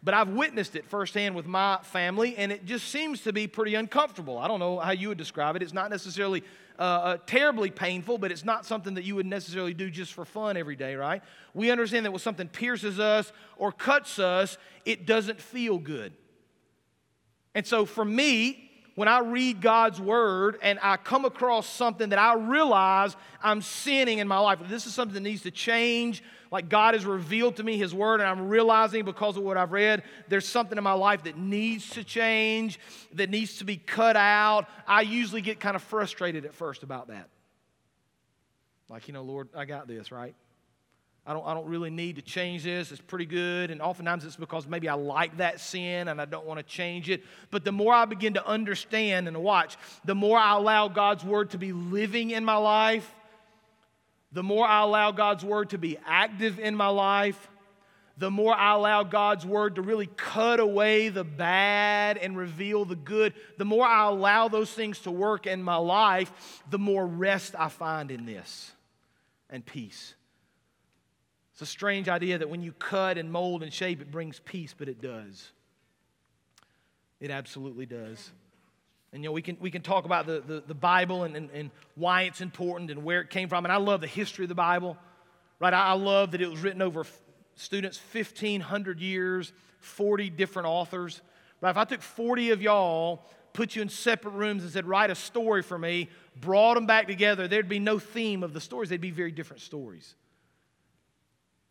But 0.04 0.14
I've 0.14 0.28
witnessed 0.28 0.76
it 0.76 0.86
firsthand 0.86 1.34
with 1.34 1.46
my 1.46 1.78
family, 1.82 2.36
and 2.36 2.52
it 2.52 2.64
just 2.64 2.88
seems 2.88 3.22
to 3.22 3.32
be 3.32 3.48
pretty 3.48 3.74
uncomfortable. 3.74 4.38
I 4.38 4.46
don't 4.46 4.60
know 4.60 4.78
how 4.78 4.92
you 4.92 5.08
would 5.08 5.18
describe 5.18 5.56
it. 5.56 5.62
It's 5.64 5.72
not 5.72 5.90
necessarily 5.90 6.44
uh, 6.78 6.82
uh, 6.82 7.16
terribly 7.26 7.70
painful, 7.70 8.18
but 8.18 8.30
it's 8.30 8.44
not 8.44 8.64
something 8.64 8.94
that 8.94 9.02
you 9.02 9.16
would 9.16 9.26
necessarily 9.26 9.74
do 9.74 9.90
just 9.90 10.12
for 10.12 10.24
fun 10.24 10.56
every 10.56 10.76
day, 10.76 10.94
right? 10.94 11.20
We 11.52 11.72
understand 11.72 12.06
that 12.06 12.12
when 12.12 12.20
something 12.20 12.46
pierces 12.46 13.00
us 13.00 13.32
or 13.56 13.72
cuts 13.72 14.20
us, 14.20 14.58
it 14.84 15.06
doesn't 15.06 15.40
feel 15.40 15.78
good. 15.78 16.12
And 17.56 17.66
so 17.66 17.84
for 17.84 18.04
me, 18.04 18.67
when 18.98 19.06
I 19.06 19.20
read 19.20 19.60
God's 19.60 20.00
word 20.00 20.58
and 20.60 20.76
I 20.82 20.96
come 20.96 21.24
across 21.24 21.68
something 21.68 22.08
that 22.08 22.18
I 22.18 22.34
realize 22.34 23.14
I'm 23.40 23.62
sinning 23.62 24.18
in 24.18 24.26
my 24.26 24.40
life, 24.40 24.58
this 24.64 24.86
is 24.86 24.92
something 24.92 25.14
that 25.14 25.20
needs 25.20 25.42
to 25.42 25.52
change. 25.52 26.20
Like 26.50 26.68
God 26.68 26.94
has 26.94 27.06
revealed 27.06 27.54
to 27.58 27.62
me 27.62 27.78
His 27.78 27.94
word, 27.94 28.18
and 28.18 28.28
I'm 28.28 28.48
realizing 28.48 29.04
because 29.04 29.36
of 29.36 29.44
what 29.44 29.56
I've 29.56 29.70
read, 29.70 30.02
there's 30.26 30.48
something 30.48 30.76
in 30.76 30.82
my 30.82 30.94
life 30.94 31.22
that 31.22 31.38
needs 31.38 31.90
to 31.90 32.02
change, 32.02 32.80
that 33.12 33.30
needs 33.30 33.58
to 33.58 33.64
be 33.64 33.76
cut 33.76 34.16
out. 34.16 34.66
I 34.84 35.02
usually 35.02 35.42
get 35.42 35.60
kind 35.60 35.76
of 35.76 35.82
frustrated 35.84 36.44
at 36.44 36.52
first 36.52 36.82
about 36.82 37.06
that. 37.06 37.28
Like, 38.88 39.06
you 39.06 39.14
know, 39.14 39.22
Lord, 39.22 39.48
I 39.54 39.64
got 39.64 39.86
this, 39.86 40.10
right? 40.10 40.34
I 41.28 41.34
don't, 41.34 41.46
I 41.46 41.52
don't 41.52 41.66
really 41.66 41.90
need 41.90 42.16
to 42.16 42.22
change 42.22 42.64
this. 42.64 42.90
It's 42.90 43.02
pretty 43.02 43.26
good. 43.26 43.70
And 43.70 43.82
oftentimes 43.82 44.24
it's 44.24 44.36
because 44.36 44.66
maybe 44.66 44.88
I 44.88 44.94
like 44.94 45.36
that 45.36 45.60
sin 45.60 46.08
and 46.08 46.22
I 46.22 46.24
don't 46.24 46.46
want 46.46 46.56
to 46.58 46.64
change 46.64 47.10
it. 47.10 47.22
But 47.50 47.66
the 47.66 47.70
more 47.70 47.92
I 47.92 48.06
begin 48.06 48.32
to 48.34 48.46
understand 48.46 49.28
and 49.28 49.36
watch, 49.36 49.76
the 50.06 50.14
more 50.14 50.38
I 50.38 50.54
allow 50.54 50.88
God's 50.88 51.22
word 51.22 51.50
to 51.50 51.58
be 51.58 51.74
living 51.74 52.30
in 52.30 52.46
my 52.46 52.56
life, 52.56 53.14
the 54.32 54.42
more 54.42 54.66
I 54.66 54.80
allow 54.80 55.10
God's 55.10 55.44
word 55.44 55.68
to 55.70 55.78
be 55.78 55.98
active 56.06 56.58
in 56.58 56.74
my 56.74 56.88
life, 56.88 57.50
the 58.16 58.30
more 58.30 58.54
I 58.54 58.72
allow 58.72 59.02
God's 59.02 59.44
word 59.44 59.74
to 59.74 59.82
really 59.82 60.08
cut 60.16 60.60
away 60.60 61.10
the 61.10 61.24
bad 61.24 62.16
and 62.16 62.38
reveal 62.38 62.86
the 62.86 62.96
good, 62.96 63.34
the 63.58 63.66
more 63.66 63.84
I 63.84 64.06
allow 64.06 64.48
those 64.48 64.72
things 64.72 65.00
to 65.00 65.10
work 65.10 65.46
in 65.46 65.62
my 65.62 65.76
life, 65.76 66.62
the 66.70 66.78
more 66.78 67.06
rest 67.06 67.54
I 67.58 67.68
find 67.68 68.10
in 68.10 68.24
this 68.24 68.72
and 69.50 69.64
peace. 69.64 70.14
It's 71.58 71.62
a 71.62 71.66
strange 71.66 72.08
idea 72.08 72.38
that 72.38 72.48
when 72.48 72.62
you 72.62 72.70
cut 72.70 73.18
and 73.18 73.32
mold 73.32 73.64
and 73.64 73.72
shape, 73.72 74.00
it 74.00 74.12
brings 74.12 74.38
peace, 74.38 74.76
but 74.78 74.88
it 74.88 75.02
does. 75.02 75.50
It 77.18 77.32
absolutely 77.32 77.84
does. 77.84 78.30
And 79.12 79.24
you 79.24 79.28
know, 79.28 79.32
we 79.32 79.42
can, 79.42 79.56
we 79.58 79.72
can 79.72 79.82
talk 79.82 80.04
about 80.04 80.28
the, 80.28 80.40
the, 80.40 80.62
the 80.64 80.74
Bible 80.74 81.24
and, 81.24 81.36
and, 81.36 81.50
and 81.50 81.70
why 81.96 82.22
it's 82.22 82.40
important 82.40 82.92
and 82.92 83.02
where 83.02 83.20
it 83.22 83.30
came 83.30 83.48
from. 83.48 83.64
And 83.64 83.72
I 83.72 83.78
love 83.78 84.00
the 84.00 84.06
history 84.06 84.44
of 84.44 84.48
the 84.48 84.54
Bible, 84.54 84.96
right? 85.58 85.74
I, 85.74 85.94
love 85.94 86.30
that 86.30 86.40
it 86.40 86.48
was 86.48 86.60
written 86.60 86.80
over 86.80 87.04
students 87.56 88.00
1,500 88.12 89.00
years, 89.00 89.52
40 89.80 90.30
different 90.30 90.68
authors. 90.68 91.20
Right? 91.60 91.70
If 91.70 91.76
I 91.76 91.86
took 91.86 92.02
40 92.02 92.52
of 92.52 92.62
y'all, 92.62 93.24
put 93.52 93.74
you 93.74 93.82
in 93.82 93.88
separate 93.88 94.34
rooms 94.34 94.62
and 94.62 94.70
said, 94.70 94.86
write 94.86 95.10
a 95.10 95.16
story 95.16 95.62
for 95.62 95.76
me, 95.76 96.08
brought 96.40 96.74
them 96.74 96.86
back 96.86 97.08
together, 97.08 97.48
there'd 97.48 97.68
be 97.68 97.80
no 97.80 97.98
theme 97.98 98.44
of 98.44 98.52
the 98.52 98.60
stories. 98.60 98.90
They'd 98.90 99.00
be 99.00 99.10
very 99.10 99.32
different 99.32 99.60
stories. 99.60 100.14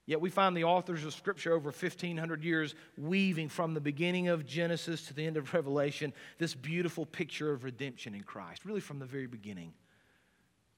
Yet 0.07 0.21
we 0.21 0.29
find 0.29 0.55
the 0.55 0.63
authors 0.63 1.03
of 1.03 1.13
Scripture 1.13 1.53
over 1.53 1.69
1,500 1.69 2.41
years 2.41 2.73
weaving 2.97 3.49
from 3.49 3.73
the 3.73 3.81
beginning 3.81 4.29
of 4.29 4.45
Genesis 4.45 5.05
to 5.07 5.13
the 5.13 5.27
end 5.27 5.35
of 5.35 5.53
Revelation 5.53 6.13
this 6.37 6.55
beautiful 6.55 7.05
picture 7.05 7.51
of 7.51 7.65
redemption 7.65 8.15
in 8.15 8.23
Christ, 8.23 8.63
really 8.63 8.79
from 8.79 8.99
the 8.99 9.05
very 9.05 9.27
beginning. 9.27 9.73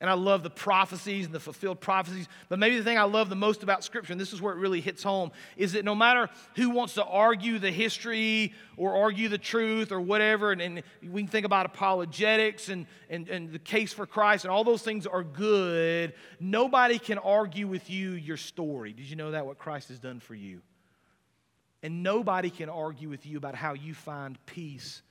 And 0.02 0.10
I 0.10 0.14
love 0.14 0.44
the 0.44 0.50
prophecies 0.50 1.26
and 1.26 1.36
the 1.36 1.42
fulfilled 1.42 1.82
prophecies. 1.82 2.30
But 2.48 2.58
maybe 2.58 2.78
the 2.78 2.86
thing 2.86 2.98
I 2.98 3.04
love 3.04 3.28
the 3.28 3.36
most 3.36 3.64
about 3.64 3.84
Scripture, 3.84 4.14
and 4.14 4.22
this 4.22 4.32
is 4.32 4.42
where 4.42 4.54
it 4.54 4.58
really 4.58 4.80
hits 4.80 5.04
home, 5.04 5.32
is 5.58 5.74
that 5.74 5.84
no 5.84 5.94
matter 5.94 6.30
who 6.56 6.70
wants 6.70 6.94
to 6.94 7.04
argue 7.04 7.60
the 7.60 7.72
history 7.72 8.54
or 8.78 8.96
argue 8.96 9.28
the 9.28 9.38
truth 9.38 9.92
or 9.92 10.00
whatever, 10.00 10.54
and, 10.54 10.62
and 10.62 10.84
we 11.04 11.24
can 11.24 11.30
think 11.30 11.46
about 11.46 11.66
apologetics 11.66 12.70
and, 12.70 12.88
and, 13.10 13.28
and 13.28 13.52
the 13.52 13.60
case 13.60 13.92
for 13.92 14.06
Christ, 14.06 14.46
and 14.46 14.52
all 14.52 14.64
those 14.64 14.84
things 14.84 15.06
are 15.06 15.24
good, 15.24 16.14
nobody 16.40 16.98
can 16.98 17.18
argue 17.18 17.68
with 17.68 17.90
you 17.90 18.12
your 18.12 18.38
story. 18.38 18.94
Did 18.94 19.10
you 19.10 19.18
know 19.18 19.32
that, 19.32 19.46
what 19.46 19.58
Christ 19.58 19.90
has 19.90 20.00
done 20.00 20.22
for 20.22 20.34
you? 20.34 20.62
And 21.84 22.04
nobody 22.04 22.50
can 22.50 22.70
argue 22.70 23.10
with 23.10 23.26
you 23.26 23.38
about 23.38 23.56
how 23.56 23.74
you 23.74 23.94
find 23.94 24.38
peace 24.46 25.02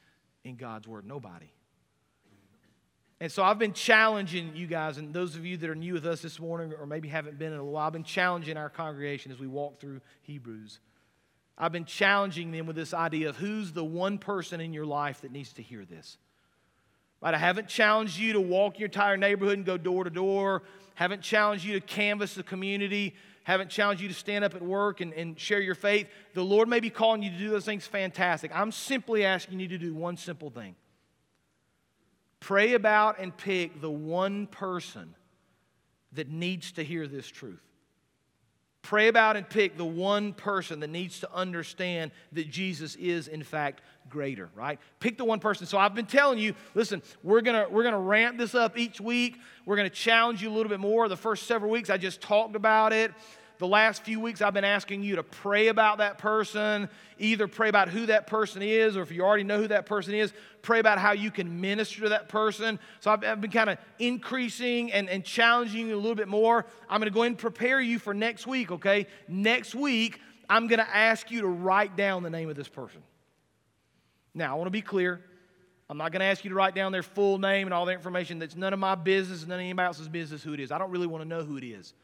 in 0.45 0.57
God's 0.57 0.89
Word. 0.89 1.05
Nobody. 1.07 1.51
And 3.21 3.33
so 3.33 3.43
I've 3.43 3.59
been 3.59 3.73
challenging 3.73 4.55
you 4.55 4.69
guys, 4.69 4.97
and 4.97 5.13
those 5.13 5.35
of 5.35 5.45
you 5.45 5.57
that 5.57 5.69
are 5.69 5.75
new 5.75 5.95
with 5.95 6.07
us 6.07 6.23
this 6.23 6.39
morning 6.39 6.73
or 6.79 6.87
maybe 6.87 7.09
haven't 7.09 7.39
been 7.39 7.53
in 7.53 7.59
a 7.59 7.65
while, 7.65 7.87
I've 7.87 7.93
been 7.93 8.05
challenging 8.05 8.57
our 8.57 8.71
congregation 8.71 9.33
as 9.33 9.41
we 9.41 9.49
walk 9.49 9.81
through 9.81 10.01
Hebrews. 10.23 10.79
I've 11.57 11.73
been 11.73 11.85
challenging 11.85 12.53
them 12.53 12.67
with 12.67 12.77
this 12.77 12.95
idea 12.95 13.29
of 13.29 13.37
who's 13.37 13.73
the 13.73 13.85
one 13.85 14.19
person 14.19 14.61
in 14.61 14.73
your 14.73 14.87
life 14.87 15.23
that 15.23 15.33
needs 15.33 15.53
to 15.55 15.63
hear 15.63 15.85
this. 15.85 16.17
Right? 17.21 17.35
I 17.35 17.39
haven't 17.39 17.67
challenged 17.67 18.17
you 18.17 18.35
to 18.35 18.41
walk 18.41 18.79
your 18.79 18.87
entire 18.87 19.17
neighborhood 19.17 19.57
and 19.57 19.67
go 19.67 19.77
door 19.77 20.05
to 20.05 20.11
door. 20.11 20.63
Haven't 20.95 21.23
challenged 21.23 21.65
you 21.65 21.73
to 21.73 21.85
canvass 21.85 22.35
the 22.35 22.45
community. 22.45 23.17
Haven't 23.43 23.71
challenged 23.71 24.01
you 24.01 24.09
to 24.09 24.15
stand 24.15 24.45
up 24.45 24.55
at 24.55 24.63
work 24.63 25.01
and, 25.01 25.13
and 25.15 25.41
share 25.41 25.61
your 25.61 25.75
faith. 25.75 26.09
The 26.35 26.45
Lord 26.45 26.69
may 26.69 26.79
be 26.79 26.91
calling 26.91 27.25
you 27.25 27.31
to 27.31 27.39
do 27.39 27.51
those 27.51 27.65
things 27.65 27.85
fantastic. 27.85 28.53
I'm 28.55 28.71
simply 28.71 29.25
asking 29.25 29.59
you 29.59 29.67
to 29.69 29.79
do 29.79 29.93
one 29.95 30.17
simple 30.17 30.51
thing 30.51 30.77
Pray 32.41 32.75
about 32.75 33.19
and 33.19 33.37
pick 33.37 33.81
the 33.81 33.91
one 33.91 34.47
person 34.47 35.15
that 36.13 36.29
needs 36.29 36.73
to 36.73 36.85
hear 36.85 37.07
this 37.07 37.27
truth. 37.27 37.63
Pray 38.83 39.09
about 39.09 39.37
and 39.37 39.47
pick 39.47 39.77
the 39.77 39.85
one 39.85 40.33
person 40.33 40.81
that 40.81 40.89
needs 40.89 41.21
to 41.21 41.31
understand 41.35 42.11
that 42.33 42.49
Jesus 42.49 42.95
is, 42.95 43.29
in 43.29 43.43
fact, 43.43 43.83
greater, 44.09 44.49
right? 44.55 44.79
Pick 45.01 45.19
the 45.19 45.25
one 45.25 45.41
person. 45.41 45.67
So 45.67 45.77
I've 45.77 45.95
been 45.95 46.07
telling 46.07 46.39
you, 46.39 46.55
listen, 46.75 47.03
we're 47.23 47.43
gonna 47.43 47.67
we're 47.69 47.83
gonna 47.83 47.99
ramp 47.99 48.39
this 48.39 48.55
up 48.55 48.79
each 48.79 49.01
week. 49.01 49.37
We're 49.67 49.77
gonna 49.77 49.91
challenge 49.91 50.43
you 50.43 50.49
a 50.49 50.55
little 50.55 50.71
bit 50.71 50.81
more. 50.81 51.09
The 51.09 51.17
first 51.17 51.47
several 51.47 51.71
weeks, 51.71 51.91
I 51.91 51.99
just 51.99 52.21
talked 52.21 52.57
about 52.57 52.93
it 52.93 53.13
the 53.59 53.67
last 53.67 54.05
few 54.05 54.21
weeks, 54.21 54.41
I've 54.41 54.55
been 54.55 54.65
asking 54.65 55.03
you 55.03 55.17
to 55.17 55.23
pray 55.23 55.69
about 55.69 55.99
that 55.99 56.19
person. 56.19 56.89
Either 57.19 57.49
pray 57.49 57.69
about 57.69 57.89
who 57.89 58.07
that 58.07 58.27
person 58.27 58.63
is, 58.63 58.97
or 58.97 59.03
if 59.03 59.11
you 59.11 59.23
already 59.23 59.43
know 59.43 59.59
who 59.59 59.69
that 59.69 59.87
person 59.87 60.15
is, 60.15 60.33
pray 60.63 60.79
about 60.79 60.99
how 60.99 61.13
you 61.13 61.31
can 61.31 61.61
minister 61.61 62.03
to 62.03 62.09
that 62.11 62.29
person. 62.29 62.79
So 63.01 63.11
I've, 63.11 63.25
I've 63.25 63.41
been 63.41 63.51
kind 63.51 63.71
of 63.71 63.79
increasing 63.99 64.93
and, 64.93 65.09
and 65.09 65.25
challenging 65.25 65.89
you 65.89 65.97
a 65.97 65.97
little 65.97 66.15
bit 66.15 66.29
more. 66.29 66.67
I'm 66.89 67.01
going 67.01 67.11
to 67.11 67.15
go 67.15 67.23
ahead 67.23 67.33
and 67.33 67.39
prepare 67.39 67.81
you 67.81 67.99
for 67.99 68.15
next 68.15 68.47
week, 68.47 68.71
okay? 68.71 69.07
Next 69.27 69.75
week, 69.75 70.21
I'm 70.49 70.69
going 70.69 70.79
to 70.79 70.97
ask 70.97 71.31
you 71.31 71.41
to 71.41 71.49
write 71.49 71.97
down 71.97 72.23
the 72.23 72.31
name 72.31 72.49
of 72.49 72.57
this 72.57 72.69
person. 72.69 73.03
Now, 74.35 74.53
I 74.53 74.55
want 74.55 74.69
to 74.69 74.71
be 74.71 74.83
clear. 74.83 75.21
I'm 75.91 75.99
not 75.99 76.13
going 76.13 76.21
to 76.21 76.27
ask 76.27 76.45
you 76.45 76.51
to 76.51 76.55
write 76.55 76.75
down 76.75 76.93
their 76.93 77.03
full 77.03 77.39
name 77.39 77.67
and 77.67 77.75
all 77.75 77.87
their 77.87 77.97
information. 77.97 78.39
That's 78.39 78.55
none 78.55 78.73
of 78.73 78.79
my 78.79 78.95
business, 78.95 79.41
and 79.41 79.49
none 79.49 79.59
of 79.59 79.65
anybody 79.65 79.87
else's 79.87 80.09
business 80.09 80.43
who 80.43 80.53
it 80.53 80.61
is. 80.61 80.71
I 80.71 80.79
don't 80.79 80.91
really 80.91 81.07
want 81.07 81.23
to 81.23 81.29
know 81.29 81.43
who 81.43 81.57
it 81.57 81.65
is. 81.65 81.95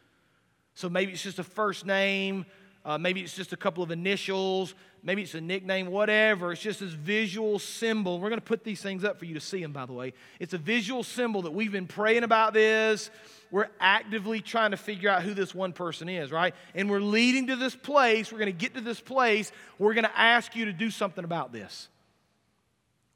So 0.74 0.88
maybe 0.88 1.12
it's 1.12 1.22
just 1.22 1.38
a 1.38 1.44
first 1.44 1.87
name, 1.87 2.46
uh, 2.84 2.98
maybe 2.98 3.22
it's 3.22 3.34
just 3.34 3.52
a 3.52 3.56
couple 3.56 3.82
of 3.82 3.90
initials, 3.90 4.74
maybe 5.02 5.22
it's 5.22 5.34
a 5.34 5.40
nickname, 5.40 5.87
whatever. 5.87 6.52
It's 6.52 6.60
just 6.60 6.80
this 6.80 6.92
visual 6.92 7.58
symbol. 7.58 8.20
We're 8.20 8.28
going 8.28 8.40
to 8.40 8.46
put 8.46 8.64
these 8.64 8.82
things 8.82 9.04
up 9.04 9.18
for 9.18 9.24
you 9.24 9.34
to 9.34 9.40
see 9.40 9.62
them, 9.62 9.72
by 9.72 9.87
the 9.87 9.92
way. 9.92 10.12
It's 10.40 10.52
a 10.52 10.58
visual 10.58 11.02
symbol 11.02 11.42
that 11.42 11.52
we've 11.52 11.72
been 11.72 11.87
praying 11.87 12.24
about 12.24 12.52
this. 12.52 13.10
We're 13.50 13.68
actively 13.78 14.40
trying 14.40 14.72
to 14.72 14.76
figure 14.76 15.08
out 15.08 15.22
who 15.22 15.32
this 15.32 15.54
one 15.54 15.72
person 15.72 16.08
is, 16.08 16.32
right? 16.32 16.54
And 16.74 16.90
we're 16.90 17.00
leading 17.00 17.46
to 17.46 17.56
this 17.56 17.76
place. 17.76 18.32
We're 18.32 18.38
going 18.38 18.52
to 18.52 18.58
get 18.58 18.74
to 18.74 18.80
this 18.80 19.00
place. 19.00 19.52
We're 19.78 19.94
going 19.94 20.04
to 20.04 20.18
ask 20.18 20.56
you 20.56 20.64
to 20.64 20.72
do 20.72 20.90
something 20.90 21.24
about 21.24 21.52
this. 21.52 21.88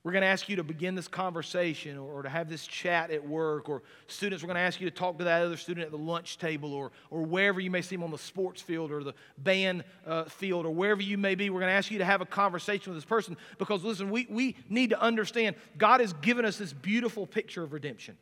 We're 0.04 0.12
going 0.12 0.22
to 0.22 0.28
ask 0.28 0.48
you 0.48 0.56
to 0.56 0.62
begin 0.62 0.94
this 0.94 1.08
conversation 1.08 1.98
or, 1.98 2.22
to 2.22 2.28
have 2.28 2.48
this 2.48 2.66
chat 2.66 3.10
at 3.10 3.26
work, 3.26 3.68
or 3.68 3.82
students, 4.06 4.42
we're 4.42 4.46
going 4.46 4.56
to 4.56 4.60
ask 4.60 4.80
you 4.80 4.88
to 4.88 4.94
talk 4.94 5.18
to 5.18 5.24
that 5.24 5.42
other 5.42 5.56
student 5.56 5.84
at 5.86 5.90
the 5.90 5.98
lunch 5.98 6.38
table 6.38 6.72
or, 6.72 6.92
or 7.10 7.22
wherever 7.22 7.60
you 7.60 7.70
may 7.70 7.82
see 7.82 7.96
them 7.96 8.04
on 8.04 8.12
the 8.12 8.18
sports 8.18 8.62
field 8.62 8.92
or 8.92 9.02
the 9.02 9.12
band 9.38 9.82
uh, 10.06 10.24
field 10.24 10.66
or 10.66 10.70
wherever 10.70 11.02
you 11.02 11.18
may 11.18 11.34
be. 11.34 11.50
We're 11.50 11.60
going 11.60 11.70
to 11.70 11.76
ask 11.76 11.90
you 11.90 11.98
to 11.98 12.04
have 12.04 12.20
a 12.20 12.26
conversation 12.26 12.92
with 12.92 12.96
this 12.96 13.08
person 13.08 13.36
because, 13.58 13.82
listen, 13.82 14.08
we, 14.08 14.26
we 14.30 14.54
need 14.68 14.90
to 14.90 15.00
understand 15.00 15.56
God 15.76 16.00
has 16.00 16.12
given 16.12 16.44
us 16.44 16.58
this 16.58 16.72
beautiful 16.72 17.26
picture 17.26 17.64
of 17.64 17.72
redemption. 17.72 18.16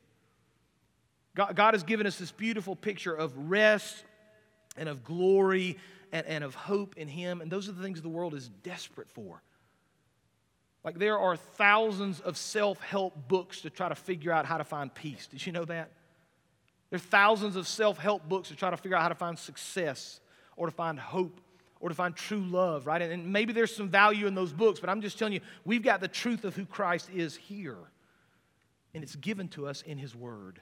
God, 1.35 1.55
God 1.55 1.75
has 1.75 1.83
given 1.83 2.07
us 2.07 2.17
this 2.17 2.33
beautiful 2.33 2.75
picture 2.75 3.15
of 3.15 3.37
rest 3.51 4.03
and 4.79 4.89
of 4.89 5.05
glory 5.05 5.77
and, 6.11 6.27
and 6.27 6.43
of 6.43 6.55
hope 6.55 6.97
in 6.97 7.07
Him. 7.07 7.43
And 7.43 7.51
those 7.51 7.69
are 7.69 7.73
the 7.73 7.83
things 7.83 8.01
the 8.01 8.09
world 8.09 8.35
is 8.35 8.49
desperate 8.63 9.11
for. 9.11 9.43
Like 10.87 11.01
there 11.01 11.19
are 11.19 11.37
thousands 11.37 12.21
of 12.21 12.37
self 12.37 12.81
help 12.81 13.27
books 13.27 13.63
to 13.63 13.71
try 13.71 13.89
to 13.89 13.97
figure 13.97 14.31
out 14.31 14.47
how 14.47 14.57
to 14.57 14.65
find 14.65 14.95
peace. 14.95 15.27
Did 15.27 15.45
you 15.45 15.53
know 15.53 15.65
that? 15.65 15.91
There 16.91 16.97
are 16.97 17.01
thousands 17.01 17.57
of 17.57 17.67
self 17.67 17.99
help 17.99 18.29
books 18.29 18.49
to 18.49 18.57
try 18.57 18.71
to 18.71 18.77
figure 18.77 18.97
out 18.97 19.03
how 19.03 19.09
to 19.09 19.17
find 19.17 19.37
success 19.37 20.21
or 20.57 20.67
to 20.67 20.73
find 20.73 20.99
hope 20.99 21.41
or 21.81 21.89
to 21.89 21.95
find 21.95 22.15
true 22.15 22.41
love, 22.41 22.87
right? 22.87 23.03
And 23.03 23.33
maybe 23.33 23.53
there's 23.53 23.75
some 23.75 23.89
value 23.89 24.29
in 24.29 24.37
those 24.37 24.53
books, 24.53 24.79
but 24.79 24.89
I'm 24.89 25.03
just 25.03 25.19
telling 25.19 25.35
you, 25.35 25.41
we've 25.65 25.83
got 25.83 26.01
the 26.01 26.09
truth 26.09 26.45
of 26.45 26.55
who 26.55 26.65
Christ 26.65 27.11
is 27.13 27.35
here. 27.37 27.77
And 28.95 29.03
it's 29.03 29.17
given 29.17 29.49
to 29.49 29.67
us 29.67 29.83
in 29.83 29.99
His 29.99 30.15
Word. 30.15 30.61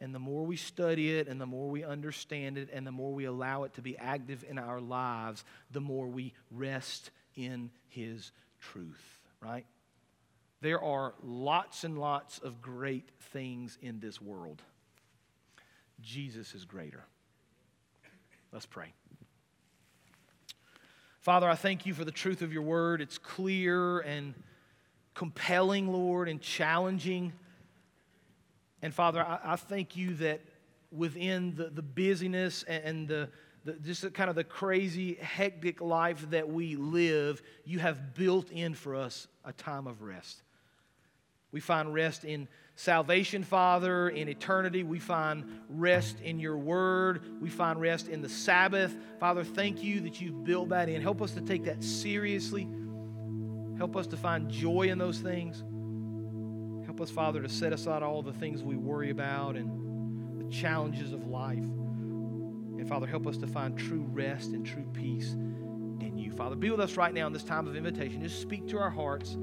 And 0.00 0.12
the 0.12 0.18
more 0.18 0.44
we 0.44 0.56
study 0.56 1.16
it 1.16 1.28
and 1.28 1.40
the 1.40 1.46
more 1.46 1.70
we 1.70 1.84
understand 1.84 2.58
it 2.58 2.70
and 2.72 2.84
the 2.84 2.92
more 2.92 3.14
we 3.14 3.26
allow 3.26 3.62
it 3.62 3.74
to 3.74 3.82
be 3.82 3.96
active 3.98 4.44
in 4.50 4.58
our 4.58 4.80
lives, 4.80 5.44
the 5.70 5.80
more 5.80 6.08
we 6.08 6.34
rest 6.50 7.12
in 7.36 7.70
His 7.88 8.32
truth, 8.62 9.18
right? 9.40 9.66
There 10.60 10.80
are 10.80 11.14
lots 11.22 11.84
and 11.84 11.98
lots 11.98 12.38
of 12.38 12.62
great 12.62 13.08
things 13.32 13.76
in 13.82 14.00
this 14.00 14.20
world. 14.20 14.62
Jesus 16.00 16.54
is 16.54 16.64
greater. 16.64 17.04
Let's 18.52 18.66
pray. 18.66 18.92
Father, 21.20 21.48
I 21.48 21.54
thank 21.54 21.86
you 21.86 21.94
for 21.94 22.04
the 22.04 22.12
truth 22.12 22.42
of 22.42 22.52
your 22.52 22.62
word. 22.62 23.00
It's 23.00 23.18
clear 23.18 24.00
and 24.00 24.34
compelling, 25.14 25.88
Lord, 25.92 26.28
and 26.28 26.40
challenging. 26.40 27.32
And 28.82 28.92
Father, 28.94 29.22
I, 29.22 29.38
I 29.44 29.56
thank 29.56 29.96
you 29.96 30.14
that 30.14 30.40
within 30.90 31.54
the, 31.54 31.70
the 31.70 31.82
busyness 31.82 32.62
and 32.64 33.08
the, 33.08 33.28
the, 33.64 33.74
just 33.74 34.02
the, 34.02 34.10
kind 34.10 34.28
of 34.28 34.36
the 34.36 34.44
crazy, 34.44 35.14
hectic 35.14 35.80
life 35.80 36.30
that 36.30 36.48
we 36.48 36.76
live, 36.76 37.42
you 37.64 37.78
have 37.78 38.14
built 38.14 38.50
in 38.50 38.74
for 38.74 38.96
us 38.96 39.28
a 39.44 39.52
time 39.52 39.86
of 39.86 40.02
rest. 40.02 40.42
We 41.52 41.60
find 41.60 41.92
rest 41.92 42.24
in 42.24 42.48
salvation, 42.76 43.44
Father, 43.44 44.08
in 44.08 44.28
eternity. 44.28 44.82
We 44.82 44.98
find 44.98 45.60
rest 45.68 46.18
in 46.20 46.40
your 46.40 46.56
word. 46.56 47.22
We 47.40 47.50
find 47.50 47.80
rest 47.80 48.08
in 48.08 48.22
the 48.22 48.28
Sabbath. 48.28 48.96
Father, 49.20 49.44
thank 49.44 49.82
you 49.82 50.00
that 50.00 50.20
you've 50.20 50.44
built 50.44 50.70
that 50.70 50.88
in. 50.88 51.02
Help 51.02 51.20
us 51.20 51.32
to 51.32 51.42
take 51.42 51.64
that 51.64 51.84
seriously. 51.84 52.66
Help 53.76 53.96
us 53.96 54.06
to 54.08 54.16
find 54.16 54.50
joy 54.50 54.88
in 54.88 54.98
those 54.98 55.18
things. 55.18 55.62
Help 56.86 57.00
us, 57.00 57.10
Father, 57.10 57.42
to 57.42 57.48
set 57.48 57.72
aside 57.72 58.02
all 58.02 58.22
the 58.22 58.32
things 58.32 58.62
we 58.62 58.76
worry 58.76 59.10
about 59.10 59.56
and 59.56 60.40
the 60.40 60.50
challenges 60.54 61.12
of 61.12 61.26
life. 61.26 61.64
And 62.82 62.88
Father, 62.88 63.06
help 63.06 63.28
us 63.28 63.36
to 63.36 63.46
find 63.46 63.78
true 63.78 64.04
rest 64.10 64.50
and 64.50 64.66
true 64.66 64.84
peace 64.92 65.34
in 65.34 66.18
you. 66.18 66.32
Father, 66.32 66.56
be 66.56 66.68
with 66.68 66.80
us 66.80 66.96
right 66.96 67.14
now 67.14 67.28
in 67.28 67.32
this 67.32 67.44
time 67.44 67.68
of 67.68 67.76
invitation. 67.76 68.20
Just 68.20 68.40
speak 68.40 68.66
to 68.70 68.78
our 68.80 68.90
hearts. 68.90 69.36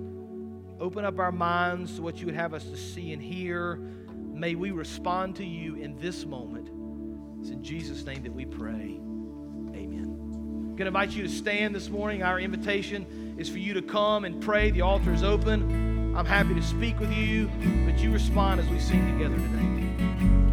Open 0.77 1.05
up 1.05 1.19
our 1.19 1.31
minds 1.31 1.95
to 1.95 2.01
what 2.01 2.17
you 2.17 2.25
would 2.25 2.35
have 2.35 2.53
us 2.53 2.65
to 2.65 2.75
see 2.75 3.13
and 3.13 3.21
hear. 3.21 3.77
May 4.17 4.55
we 4.55 4.71
respond 4.71 5.37
to 5.37 5.45
you 5.45 5.75
in 5.75 5.95
this 5.99 6.25
moment. 6.25 6.69
It's 7.39 7.49
in 7.49 7.63
Jesus' 7.63 8.03
name 8.05 8.23
that 8.23 8.33
we 8.33 8.43
pray. 8.43 8.99
Amen. 9.73 10.03
I'm 10.03 10.75
going 10.75 10.79
to 10.79 10.87
invite 10.87 11.11
you 11.11 11.23
to 11.23 11.29
stand 11.29 11.73
this 11.73 11.87
morning. 11.87 12.21
Our 12.23 12.41
invitation 12.41 13.37
is 13.39 13.47
for 13.47 13.59
you 13.59 13.73
to 13.75 13.81
come 13.81 14.25
and 14.25 14.43
pray. 14.43 14.69
The 14.69 14.81
altar 14.81 15.13
is 15.13 15.23
open. 15.23 16.13
I'm 16.13 16.25
happy 16.25 16.55
to 16.55 16.61
speak 16.61 16.99
with 16.99 17.13
you, 17.13 17.49
but 17.85 17.99
you 17.99 18.11
respond 18.11 18.59
as 18.59 18.67
we 18.67 18.79
sing 18.79 19.17
together 19.17 19.37
today. 19.37 20.48